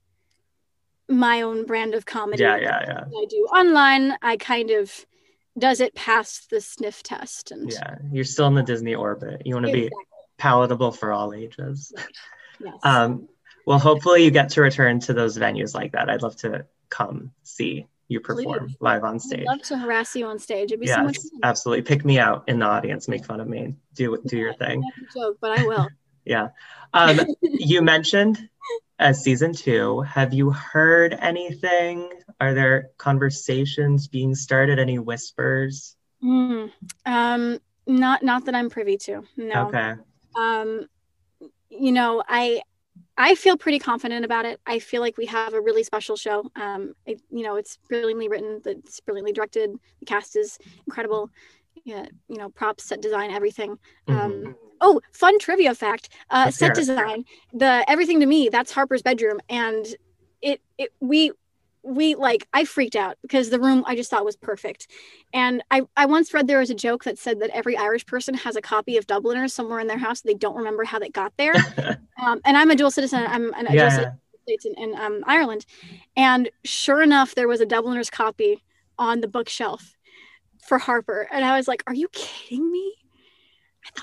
[1.09, 2.43] my own brand of comedy.
[2.43, 3.05] Yeah, yeah, yeah.
[3.05, 4.17] I do online.
[4.23, 5.07] I kind of
[5.59, 9.55] does it past the sniff test and yeah you're still in the disney orbit you
[9.55, 9.89] want to exactly.
[9.89, 9.97] be
[10.37, 11.93] palatable for all ages
[12.61, 12.75] yes.
[12.85, 13.29] um
[13.67, 17.33] well hopefully you get to return to those venues like that i'd love to come
[17.43, 18.77] see you perform Please.
[18.81, 19.41] live on stage.
[19.41, 20.73] I'd love to harass you on stage.
[20.73, 21.41] It'd be yes, so much fun.
[21.43, 21.83] Absolutely.
[21.83, 24.83] Pick me out in the audience, make fun of me, do do your thing.
[25.15, 25.89] Joke, but I will.
[26.25, 26.49] yeah.
[26.95, 28.49] Um, you mentioned
[28.99, 30.01] as season two.
[30.03, 32.11] Have you heard anything?
[32.41, 34.79] Are there conversations being started?
[34.79, 35.97] Any whispers?
[36.23, 36.71] Mm,
[37.07, 39.23] um, not not that I'm privy to.
[39.37, 39.69] No.
[39.69, 39.95] Okay.
[40.35, 40.87] Um,
[41.71, 42.63] you know, I
[43.17, 44.61] I feel pretty confident about it.
[44.65, 46.51] I feel like we have a really special show.
[46.55, 49.71] Um, it, you know, it's brilliantly written, it's brilliantly directed.
[49.99, 51.31] The cast is incredible.
[51.89, 53.79] Yeah, you know, props, set design, everything.
[54.09, 54.53] Um, mm-hmm.
[54.83, 57.25] Oh, fun trivia fact: uh, set design,
[57.55, 58.51] the everything to me.
[58.51, 59.87] That's Harper's bedroom, and
[60.43, 61.33] it it we
[61.83, 64.89] we like I freaked out because the room I just thought was perfect.
[65.33, 68.35] And I I once read there was a joke that said that every Irish person
[68.35, 70.21] has a copy of Dubliners somewhere in their house.
[70.21, 71.55] They don't remember how they got there.
[72.23, 73.25] um, and I'm a dual citizen.
[73.27, 73.89] I'm an yeah.
[73.89, 74.13] dual
[74.47, 75.65] citizen in, in um, Ireland,
[76.19, 78.63] and sure enough, there was a Dubliners copy
[78.99, 79.95] on the bookshelf
[80.69, 82.95] for Harper, and I was like, "Are you kidding me?"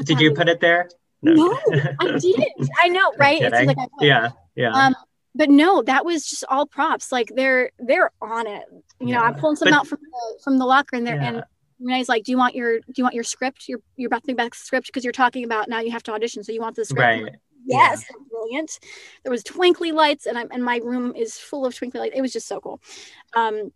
[0.03, 0.89] Did you put it there?
[1.21, 1.57] No, no
[1.99, 2.69] I didn't.
[2.83, 3.41] I know, right?
[3.41, 4.71] It's like yeah, yeah.
[4.71, 4.95] Um,
[5.33, 7.11] but no, that was just all props.
[7.11, 8.63] Like they're they're on it.
[8.99, 9.15] You yeah.
[9.15, 11.27] know, I'm pulling some out from the, from the locker in there, yeah.
[11.27, 11.43] and
[11.79, 14.55] Renee's like, "Do you want your Do you want your script, your your Beth Macbeth
[14.55, 14.87] script?
[14.87, 17.23] Because you're talking about now you have to audition, so you want the script." Right.
[17.23, 17.35] Like,
[17.65, 18.17] yes, yeah.
[18.29, 18.79] brilliant.
[19.23, 22.15] There was twinkly lights, and I'm and my room is full of twinkly lights.
[22.15, 22.79] It was just so cool.
[23.35, 23.71] Um,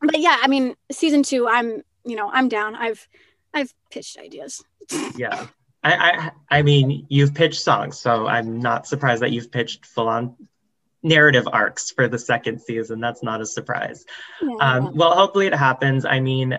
[0.00, 2.74] but yeah, I mean, season two, I'm you know I'm down.
[2.74, 3.06] I've
[3.52, 4.64] I've pitched ideas.
[5.16, 5.46] yeah.
[5.82, 10.08] I, I I mean, you've pitched songs, so I'm not surprised that you've pitched full
[10.08, 10.36] on
[11.02, 13.00] narrative arcs for the second season.
[13.00, 14.04] That's not a surprise.
[14.40, 14.56] Yeah.
[14.58, 16.06] Um, well, hopefully it happens.
[16.06, 16.58] I mean,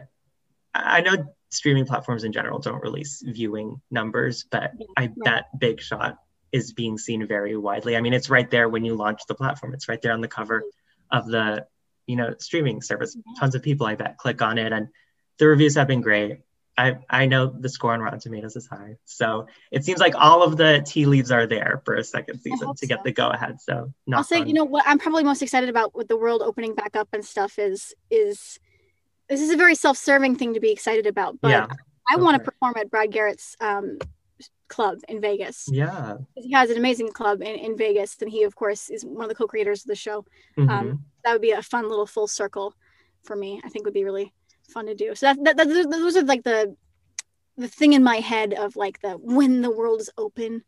[0.74, 4.86] I know streaming platforms in general don't release viewing numbers, but yeah.
[4.96, 6.18] I bet Big Shot
[6.52, 7.98] is being seen very widely.
[7.98, 9.74] I mean, it's right there when you launch the platform.
[9.74, 10.64] It's right there on the cover
[11.12, 11.66] of the,
[12.06, 13.18] you know, streaming service.
[13.40, 14.90] Tons of people, I bet, click on it, and
[15.38, 16.40] the reviews have been great.
[16.78, 20.44] I I know the score on Rotten Tomatoes is high, so it seems like all
[20.44, 23.62] of the tea leaves are there for a second season to get the go ahead.
[23.62, 24.48] So I'll say, fun.
[24.48, 27.24] you know, what I'm probably most excited about with the world opening back up and
[27.24, 28.60] stuff is is
[29.30, 31.68] this is a very self-serving thing to be excited about, but yeah,
[32.10, 33.98] I want to perform at Brad Garrett's um,
[34.68, 35.68] club in Vegas.
[35.72, 36.18] Yeah.
[36.36, 39.30] He has an amazing club in, in Vegas, and he, of course, is one of
[39.30, 40.26] the co creators of the show.
[40.58, 40.70] Mm-hmm.
[40.70, 42.74] Um, that would be a fun little full circle
[43.24, 43.62] for me.
[43.64, 44.34] I think would be really
[44.66, 45.16] fun to do.
[45.16, 46.76] So that, that, that those are like the
[47.58, 50.64] the thing in my head of like the when the world is open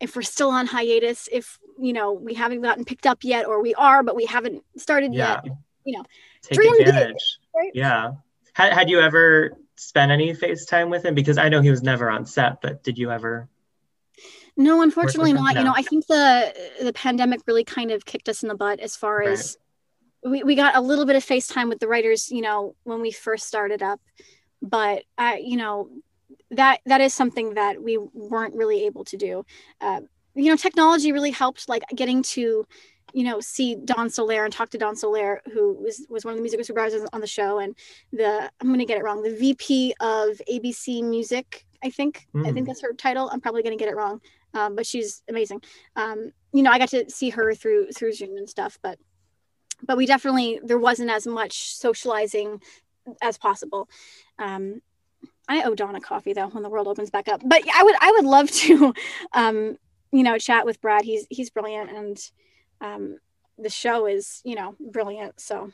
[0.00, 3.60] if we're still on hiatus if you know we haven't gotten picked up yet or
[3.60, 5.40] we are but we haven't started yeah.
[5.44, 5.54] yet
[5.84, 6.04] you know
[6.42, 7.22] take advantage big,
[7.54, 7.70] right?
[7.74, 8.12] yeah
[8.54, 11.14] had, had you ever spent any FaceTime with him?
[11.14, 13.48] Because I know he was never on set, but did you ever?
[14.56, 15.54] No, unfortunately not.
[15.54, 15.60] No.
[15.60, 18.80] You know, I think the the pandemic really kind of kicked us in the butt
[18.80, 19.28] as far right.
[19.28, 19.58] as
[20.26, 23.10] we, we got a little bit of FaceTime with the writers, you know, when we
[23.10, 24.00] first started up.
[24.60, 25.90] But uh, you know,
[26.50, 29.44] that that is something that we weren't really able to do.
[29.80, 30.00] Uh,
[30.34, 32.66] you know, technology really helped like getting to
[33.12, 36.36] you know, see Dawn Soler and talk to Dawn Soler, who was, was one of
[36.36, 37.74] the music supervisors on the show, and
[38.12, 42.26] the I'm going to get it wrong, the VP of ABC Music, I think.
[42.34, 42.42] Mm.
[42.42, 42.64] I think hmm.
[42.66, 43.30] that's her title.
[43.32, 44.20] I'm probably going to get it wrong,
[44.52, 45.62] um, but she's amazing.
[45.94, 48.98] Um, you know, I got to see her through through Zoom and stuff, but
[49.82, 52.60] but we definitely there wasn't as much socializing
[53.22, 53.88] as possible.
[54.38, 54.82] Um,
[55.48, 57.42] I owe donna coffee though when the world opens back up.
[57.44, 58.94] But I would I would love to,
[59.32, 59.78] um,
[60.12, 61.04] you know, chat with Brad.
[61.04, 62.30] He's he's brilliant and
[62.80, 63.18] um,
[63.58, 65.40] the show is, you know, brilliant.
[65.40, 65.70] So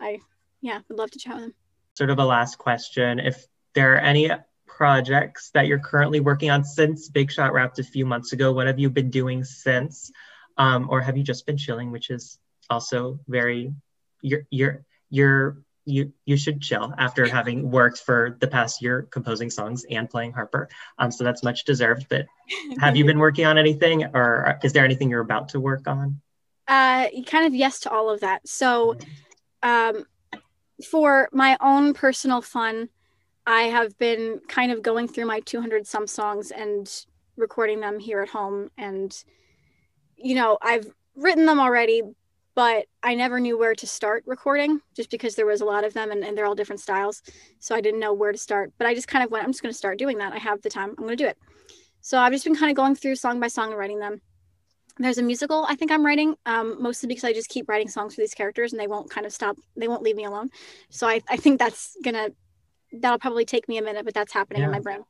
[0.00, 0.20] I,
[0.60, 1.54] yeah, would love to chat with him.
[1.94, 3.18] Sort of a last question.
[3.18, 4.30] If there are any
[4.66, 8.66] projects that you're currently working on since Big Shot wrapped a few months ago, what
[8.66, 10.10] have you been doing since?
[10.56, 12.38] Um, or have you just been chilling, which is
[12.70, 13.72] also very,
[14.22, 19.48] you're, you're, you're, you you should chill after having worked for the past year composing
[19.48, 20.68] songs and playing Harper.
[20.98, 22.06] Um, so that's much deserved.
[22.10, 22.26] But
[22.80, 26.20] have you been working on anything, or is there anything you're about to work on?
[26.68, 28.46] Uh, kind of yes to all of that.
[28.46, 28.96] So,
[29.62, 30.04] um,
[30.90, 32.90] for my own personal fun,
[33.46, 36.86] I have been kind of going through my 200 some songs and
[37.36, 38.70] recording them here at home.
[38.76, 39.16] And,
[40.16, 42.02] you know, I've written them already,
[42.58, 45.94] but I never knew where to start recording just because there was a lot of
[45.94, 47.22] them and, and they're all different styles.
[47.60, 48.72] So I didn't know where to start.
[48.78, 50.32] But I just kind of went, I'm just going to start doing that.
[50.32, 50.88] I have the time.
[50.88, 51.38] I'm going to do it.
[52.00, 54.20] So I've just been kind of going through song by song and writing them
[55.00, 58.16] there's a musical I think I'm writing, um, mostly because I just keep writing songs
[58.16, 60.50] for these characters and they won't kind of stop, they won't leave me alone.
[60.90, 62.30] So I, I think that's gonna,
[62.92, 64.66] that'll probably take me a minute, but that's happening yeah.
[64.66, 65.04] in my brain.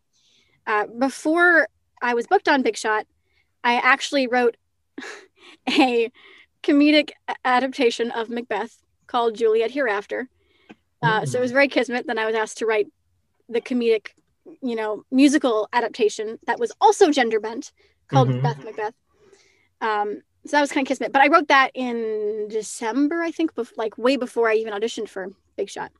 [0.67, 1.69] Uh, before
[2.03, 3.07] I was booked on Big Shot,
[3.65, 4.59] I actually wrote
[5.71, 6.13] a
[6.63, 7.11] comedic
[7.45, 10.29] adaptation of Macbeth called Juliet Hereafter.
[11.03, 11.29] Uh, mm.
[11.29, 12.07] So it was very kismet.
[12.07, 12.89] Then I was asked to write
[13.49, 14.09] the comedic,
[14.63, 17.73] you know, musical adaptation that was also gender bent
[18.09, 18.43] called mm-hmm.
[18.43, 18.95] Beth Macbeth.
[19.81, 21.13] Um, so that was kind of kismet.
[21.13, 25.09] But I wrote that in December, I think, bef- like way before I even auditioned
[25.09, 25.93] for Big Shot.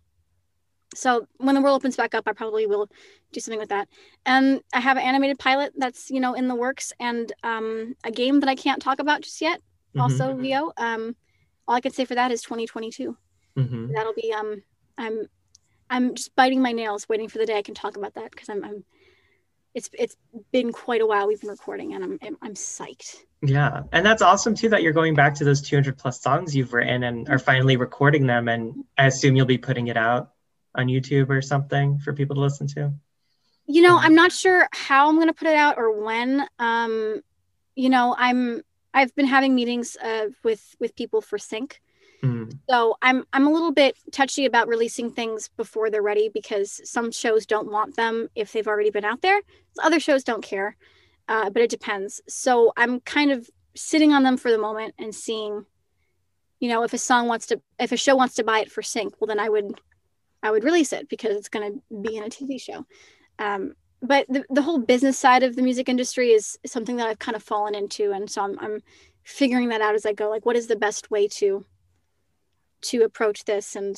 [0.95, 2.89] So when the world opens back up, I probably will
[3.33, 3.89] do something with that.
[4.25, 8.11] And I have an animated pilot that's you know in the works, and um, a
[8.11, 9.61] game that I can't talk about just yet.
[9.99, 10.21] Mm-hmm.
[10.21, 10.73] Also, Leo.
[10.77, 11.17] Um,
[11.67, 13.17] all I can say for that is 2022.
[13.57, 13.93] Mm-hmm.
[13.93, 14.63] That'll be um,
[14.97, 15.27] I'm
[15.91, 18.49] I'm just biting my nails, waiting for the day I can talk about that because
[18.49, 18.85] I'm I'm
[19.75, 20.17] it's it's
[20.51, 23.17] been quite a while we've been recording, and I'm I'm psyched.
[23.43, 26.73] Yeah, and that's awesome too that you're going back to those 200 plus songs you've
[26.73, 28.49] written and are finally recording them.
[28.49, 30.33] And I assume you'll be putting it out
[30.75, 32.93] on YouTube or something for people to listen to.
[33.67, 36.47] You know, I'm not sure how I'm going to put it out or when.
[36.59, 37.23] Um,
[37.77, 38.63] you know, I'm
[38.99, 41.81] I've been having meetings uh, with with people for sync.
[42.23, 42.59] Mm.
[42.69, 47.11] So I'm I'm a little bit touchy about releasing things before they're ready because some
[47.13, 49.41] shows don't want them if they've already been out there.
[49.79, 50.77] Other shows don't care
[51.29, 52.21] uh, but it depends.
[52.29, 55.65] So I'm kind of sitting on them for the moment and seeing,
[56.59, 58.83] you know, if a song wants to, if a show wants to buy it for
[58.83, 59.81] sync, well, then I would,
[60.43, 62.87] I would release it because it's going to be in a TV show.
[63.39, 67.19] Um, but the, the whole business side of the music industry is, something that I've
[67.19, 68.13] kind of fallen into.
[68.13, 68.81] And so I'm, I'm
[69.25, 71.65] figuring that out as I go, like, what is the best way to,
[72.83, 73.97] to approach this and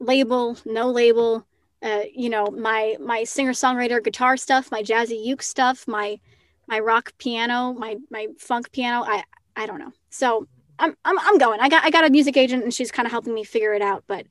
[0.00, 1.46] label, no label,
[1.82, 6.18] uh, you know my my singer songwriter guitar stuff my jazzy uke stuff my
[6.68, 9.22] my rock piano my my funk piano i
[9.56, 10.46] i don't know so
[10.78, 13.12] i'm i'm, I'm going i got i got a music agent and she's kind of
[13.12, 14.26] helping me figure it out but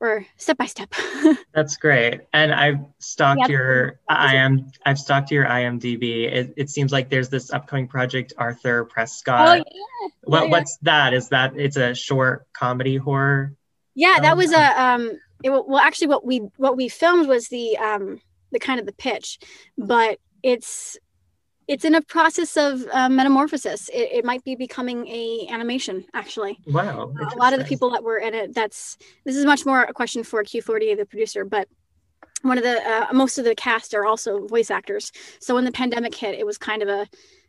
[0.00, 0.92] or step by step.
[1.54, 2.20] That's great.
[2.32, 3.50] And I've stalked yep.
[3.50, 6.30] your I am I've stalked your IMDb.
[6.30, 9.48] It, it, seems like there's this upcoming project, Arthur Prescott.
[9.48, 10.08] Oh, yeah.
[10.22, 11.14] What yeah, what's that?
[11.14, 13.54] Is that it's a short comedy horror?
[13.94, 17.76] Yeah, that was a um it, well actually what we what we filmed was the
[17.78, 18.20] um
[18.52, 19.40] the kind of the pitch,
[19.76, 20.96] but it's
[21.68, 23.90] it's in a process of uh, metamorphosis.
[23.90, 26.58] It, it, might be becoming a animation, actually.
[26.66, 27.12] Wow!
[27.20, 28.54] Uh, a lot of the people that were in it.
[28.54, 31.68] That's this is much more a question for Q40, the producer, but
[32.42, 35.12] one of the uh, most of the cast are also voice actors.
[35.40, 37.06] So when the pandemic hit, it was kind of a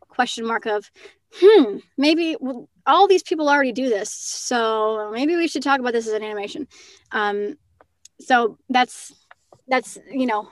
[0.08, 0.90] question mark of,
[1.34, 5.94] hmm, maybe well, all these people already do this, so maybe we should talk about
[5.94, 6.68] this as an animation.
[7.12, 7.56] Um,
[8.20, 9.14] so that's
[9.66, 10.48] that's you know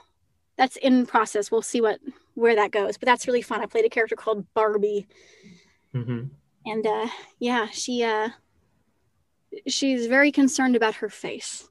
[0.59, 1.49] that's in process.
[1.49, 1.99] We'll see what
[2.35, 2.97] where that goes.
[2.97, 3.61] But that's really fun.
[3.61, 5.07] I played a character called Barbie,
[5.95, 6.25] mm-hmm.
[6.65, 7.07] and uh,
[7.39, 8.29] yeah, she uh,
[9.67, 11.67] she's very concerned about her face.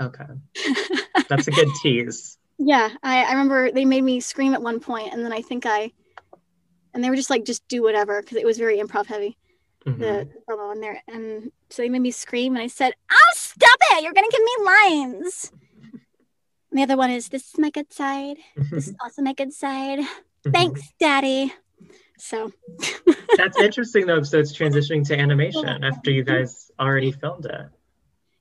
[0.00, 0.24] Okay,
[1.28, 2.38] that's a good tease.
[2.56, 5.66] Yeah, I, I remember they made me scream at one point, and then I think
[5.66, 5.90] I,
[6.94, 9.36] and they were just like, just do whatever because it was very improv heavy.
[9.84, 10.00] Mm-hmm.
[10.00, 13.78] The promo in there, and so they made me scream, and I said, "Oh, stop
[13.92, 14.04] it!
[14.04, 15.52] You're gonna give me lines."
[16.74, 18.36] And the other one is this is my good side.
[18.56, 20.00] This is also my good side.
[20.44, 21.54] Thanks, Daddy.
[22.18, 22.50] So
[23.36, 24.24] that's interesting though.
[24.24, 27.66] So it's transitioning to animation after you guys already filmed it.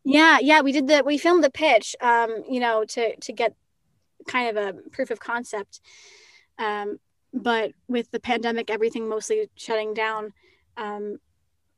[0.03, 3.53] Yeah, yeah, we did the we filmed the pitch, um, you know, to to get
[4.27, 5.79] kind of a proof of concept.
[6.57, 6.97] Um,
[7.35, 10.33] but with the pandemic, everything mostly shutting down,
[10.75, 11.19] um,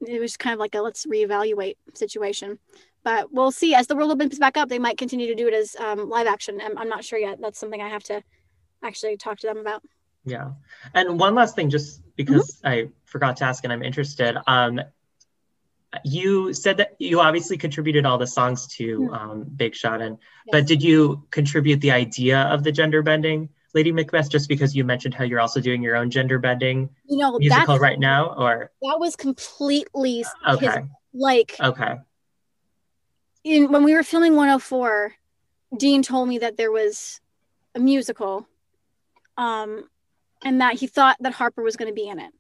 [0.08, 2.60] it was kind of like a let's reevaluate situation
[3.06, 3.74] but we'll see.
[3.74, 6.28] As the world opens back up they might continue to do it as um, live
[6.28, 6.60] action.
[6.62, 7.40] I'm, I'm not sure yet.
[7.40, 8.22] That's something i have to
[8.84, 9.82] actually talk to them about.
[10.26, 10.52] Yeah.
[10.94, 12.68] And one last thing just because mm-hmm.
[12.68, 14.82] i forgot to ask and i'm interested um,
[16.04, 19.14] you said that you obviously contributed all the songs to mm-hmm.
[19.14, 20.52] um, big shot and yes.
[20.52, 24.84] but did you contribute the idea of the gender bending lady macbeth just because you
[24.84, 28.72] mentioned how you're also doing your own gender bending you know musical right now or
[28.82, 30.66] that was completely okay.
[30.66, 30.76] his,
[31.14, 31.96] like okay
[33.46, 35.14] in when we were filming 104
[35.78, 37.22] dean told me that there was
[37.76, 38.48] a musical
[39.38, 39.88] um
[40.44, 42.34] and that he thought that harper was going to be in it.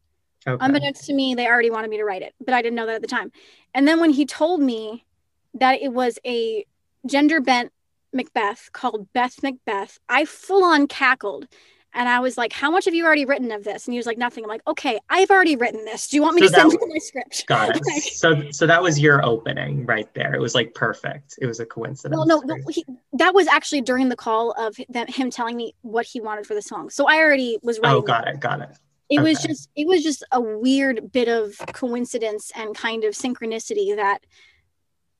[0.47, 0.63] Okay.
[0.63, 2.95] unbeknownst to me they already wanted me to write it but i didn't know that
[2.95, 3.31] at the time.
[3.73, 5.05] And then when he told me
[5.53, 6.65] that it was a
[7.05, 7.71] gender bent
[8.13, 11.47] macbeth called beth macbeth i full on cackled
[11.95, 13.87] and I was like, How much have you already written of this?
[13.87, 14.43] And he was like, Nothing.
[14.43, 16.07] I'm like, Okay, I've already written this.
[16.07, 17.45] Do you want me so to send you my script?
[17.47, 18.03] Got it.
[18.03, 20.35] so so that was your opening right there.
[20.35, 21.39] It was like perfect.
[21.41, 22.17] It was a coincidence.
[22.17, 26.05] Well, no, he, that was actually during the call of them, him telling me what
[26.05, 26.89] he wanted for the song.
[26.89, 27.97] So I already was writing.
[27.97, 28.69] Oh, got it, got it.
[29.09, 29.29] It okay.
[29.29, 34.19] was just it was just a weird bit of coincidence and kind of synchronicity that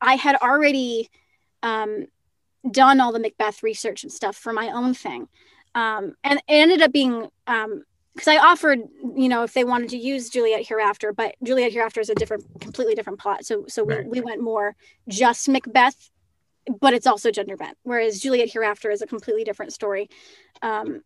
[0.01, 1.09] I had already
[1.63, 2.07] um,
[2.69, 5.29] done all the Macbeth research and stuff for my own thing
[5.75, 7.83] um, and it ended up being um,
[8.15, 8.79] because I offered,
[9.17, 12.45] you know, if they wanted to use Juliet Hereafter, but Juliet Hereafter is a different,
[12.61, 13.45] completely different plot.
[13.45, 14.05] So, so right.
[14.05, 14.73] we, we went more
[15.09, 16.09] just Macbeth,
[16.79, 17.77] but it's also gender bent.
[17.83, 20.09] Whereas Juliet Hereafter is a completely different story.
[20.61, 21.01] Um,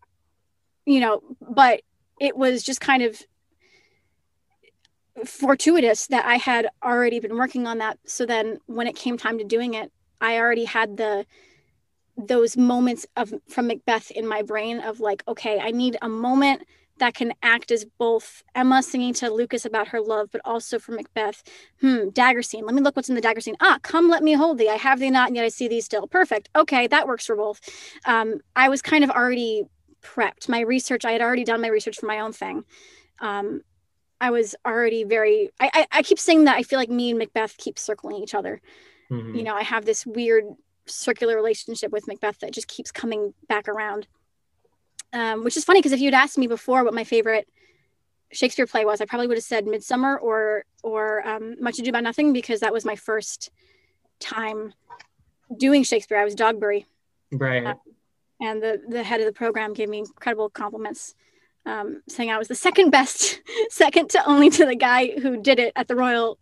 [0.86, 1.82] you know, but
[2.20, 3.20] it was just kind of
[5.26, 7.97] fortuitous that I had already been working on that.
[8.05, 9.91] So then when it came time to doing it,
[10.22, 11.26] I already had the
[12.28, 16.63] those moments of from Macbeth in my brain of like, okay, I need a moment
[16.99, 20.91] that can act as both Emma singing to Lucas about her love, but also for
[20.91, 21.43] Macbeth.
[21.82, 22.65] Hmm, dagger scene.
[22.65, 23.55] Let me look what's in the dagger scene.
[23.61, 24.70] Ah, come, let me hold thee.
[24.70, 26.07] I have thee not, and yet I see thee still.
[26.07, 26.49] Perfect.
[26.55, 27.61] Okay, that works for both.
[28.05, 29.63] Um, I was kind of already
[30.01, 30.49] prepped.
[30.49, 32.63] My research, I had already done my research for my own thing.
[33.20, 33.61] Um,
[34.22, 35.49] I was already very.
[35.59, 38.36] I, I, I keep saying that I feel like me and Macbeth keep circling each
[38.36, 38.61] other.
[39.09, 39.36] Mm-hmm.
[39.36, 40.43] You know, I have this weird
[40.90, 44.08] circular relationship with Macbeth that just keeps coming back around.
[45.12, 47.48] Um, which is funny because if you'd asked me before what my favorite
[48.32, 52.04] Shakespeare play was, I probably would have said Midsummer or or um, Much Ado About
[52.04, 53.50] Nothing because that was my first
[54.20, 54.74] time
[55.58, 56.20] doing Shakespeare.
[56.20, 56.86] I was Dogberry,
[57.32, 57.66] right?
[57.66, 57.76] Uh,
[58.40, 61.16] and the the head of the program gave me incredible compliments,
[61.66, 65.58] um, saying I was the second best, second to only to the guy who did
[65.58, 66.38] it at the Royal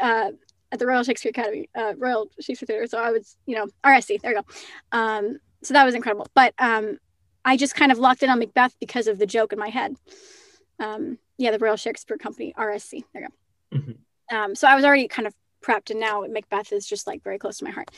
[0.00, 0.32] uh,
[0.74, 2.86] at the Royal Shakespeare Academy, uh, Royal Shakespeare Theatre.
[2.88, 4.20] So I was, you know, RSC.
[4.20, 4.44] There you go.
[4.90, 6.26] Um, so that was incredible.
[6.34, 6.98] But um,
[7.44, 9.94] I just kind of locked in on Macbeth because of the joke in my head.
[10.80, 13.04] Um, yeah, the Royal Shakespeare Company, RSC.
[13.12, 13.78] There you go.
[13.78, 14.36] Mm-hmm.
[14.36, 17.38] Um, so I was already kind of prepped, and now Macbeth is just like very
[17.38, 17.92] close to my heart.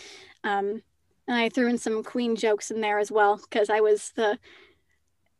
[0.45, 0.83] Um,
[1.27, 4.39] and I threw in some Queen jokes in there as well because I was the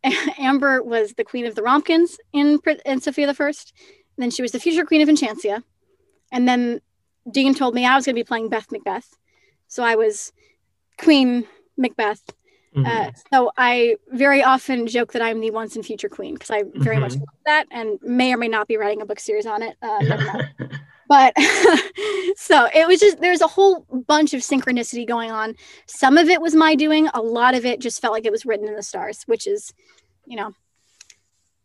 [0.39, 3.75] Amber was the Queen of the Rompkins in in Sofia the First.
[4.17, 5.63] Then she was the future Queen of Enchancia,
[6.33, 6.81] and then
[7.31, 9.17] Dean told me I was going to be playing Beth Macbeth.
[9.69, 10.33] So I was
[10.99, 11.47] Queen
[11.77, 12.23] Macbeth.
[12.75, 13.09] Uh, mm-hmm.
[13.09, 16.65] Uh, so I very often joke that I'm the once and future queen because I
[16.75, 17.03] very mm-hmm.
[17.03, 19.77] much love that and may or may not be writing a book series on it.
[19.81, 20.43] Uh,
[21.09, 21.33] but
[22.37, 25.55] so it was just there's a whole bunch of synchronicity going on.
[25.87, 27.09] Some of it was my doing.
[27.15, 29.73] A lot of it just felt like it was written in the stars, which is,
[30.27, 30.53] you know,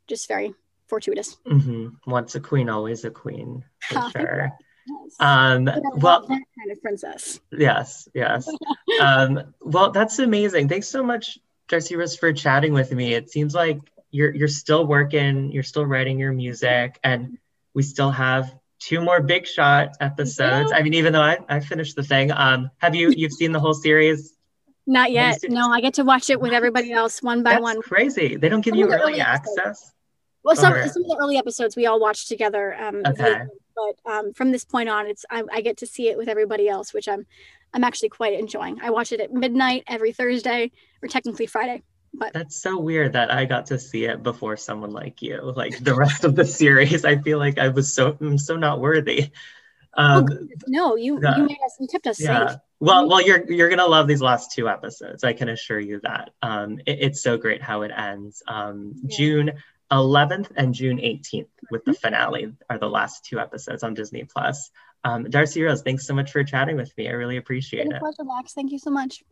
[0.08, 0.54] just very
[0.88, 1.38] fortuitous.
[1.46, 2.10] Mm-hmm.
[2.10, 4.52] Once a queen, always a queen, for sure.
[4.88, 5.16] Yes.
[5.20, 5.66] Um,
[5.96, 7.40] well, that kind of princess.
[7.52, 8.48] Yes, yes.
[9.02, 10.70] um, well, that's amazing.
[10.70, 13.14] Thanks so much, Darcy Rose, for chatting with me.
[13.14, 13.80] It seems like
[14.10, 17.38] you're you're still working, you're still writing your music, and
[17.74, 20.72] we still have two more big shot episodes.
[20.74, 23.60] I mean, even though I, I finished the thing, um, have you you've seen the
[23.60, 24.36] whole series?
[24.88, 25.38] Not yet.
[25.48, 27.82] No, I get to watch it with everybody else one by That's one.
[27.82, 28.36] Crazy.
[28.36, 29.94] They don't give some you early, early access.
[30.44, 32.76] Well, some, some of the early episodes we all watched together.
[32.76, 33.44] Um, okay.
[33.76, 36.68] But um, from this point on, it's I, I, get to see it with everybody
[36.68, 37.26] else, which I'm
[37.74, 38.80] I'm actually quite enjoying.
[38.82, 41.84] I watch it at midnight every Thursday, or technically Friday.
[42.14, 45.42] But that's so weird that I got to see it before someone like you.
[45.56, 48.80] Like the rest of the series, I feel like I was so I'm so not
[48.80, 49.32] worthy.
[49.94, 51.38] Um, oh, no, you yeah.
[51.38, 52.50] you made us you kept us yeah.
[52.50, 52.58] safe.
[52.80, 55.24] Well, well, you're you're gonna love these last two episodes.
[55.24, 56.32] I can assure you that.
[56.42, 58.42] Um, it, it's so great how it ends.
[58.48, 59.18] Um, yeah.
[59.18, 59.52] June
[59.92, 62.00] 11th and June 18th with the mm-hmm.
[62.00, 64.72] finale are the last two episodes on Disney Plus.
[65.04, 67.08] Um, Darcy Rose, thanks so much for chatting with me.
[67.08, 68.00] I really appreciate it.
[68.00, 68.54] Pleasure, Max.
[68.54, 69.24] Thank you so much.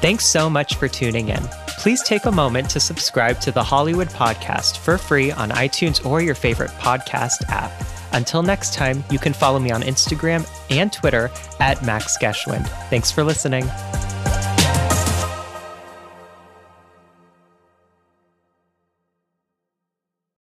[0.00, 1.42] Thanks so much for tuning in.
[1.78, 6.20] Please take a moment to subscribe to the Hollywood Podcast for free on iTunes or
[6.20, 7.72] your favorite podcast app.
[8.12, 11.30] Until next time, you can follow me on Instagram and Twitter
[11.60, 12.66] at Max Geschwind.
[12.88, 13.68] Thanks for listening.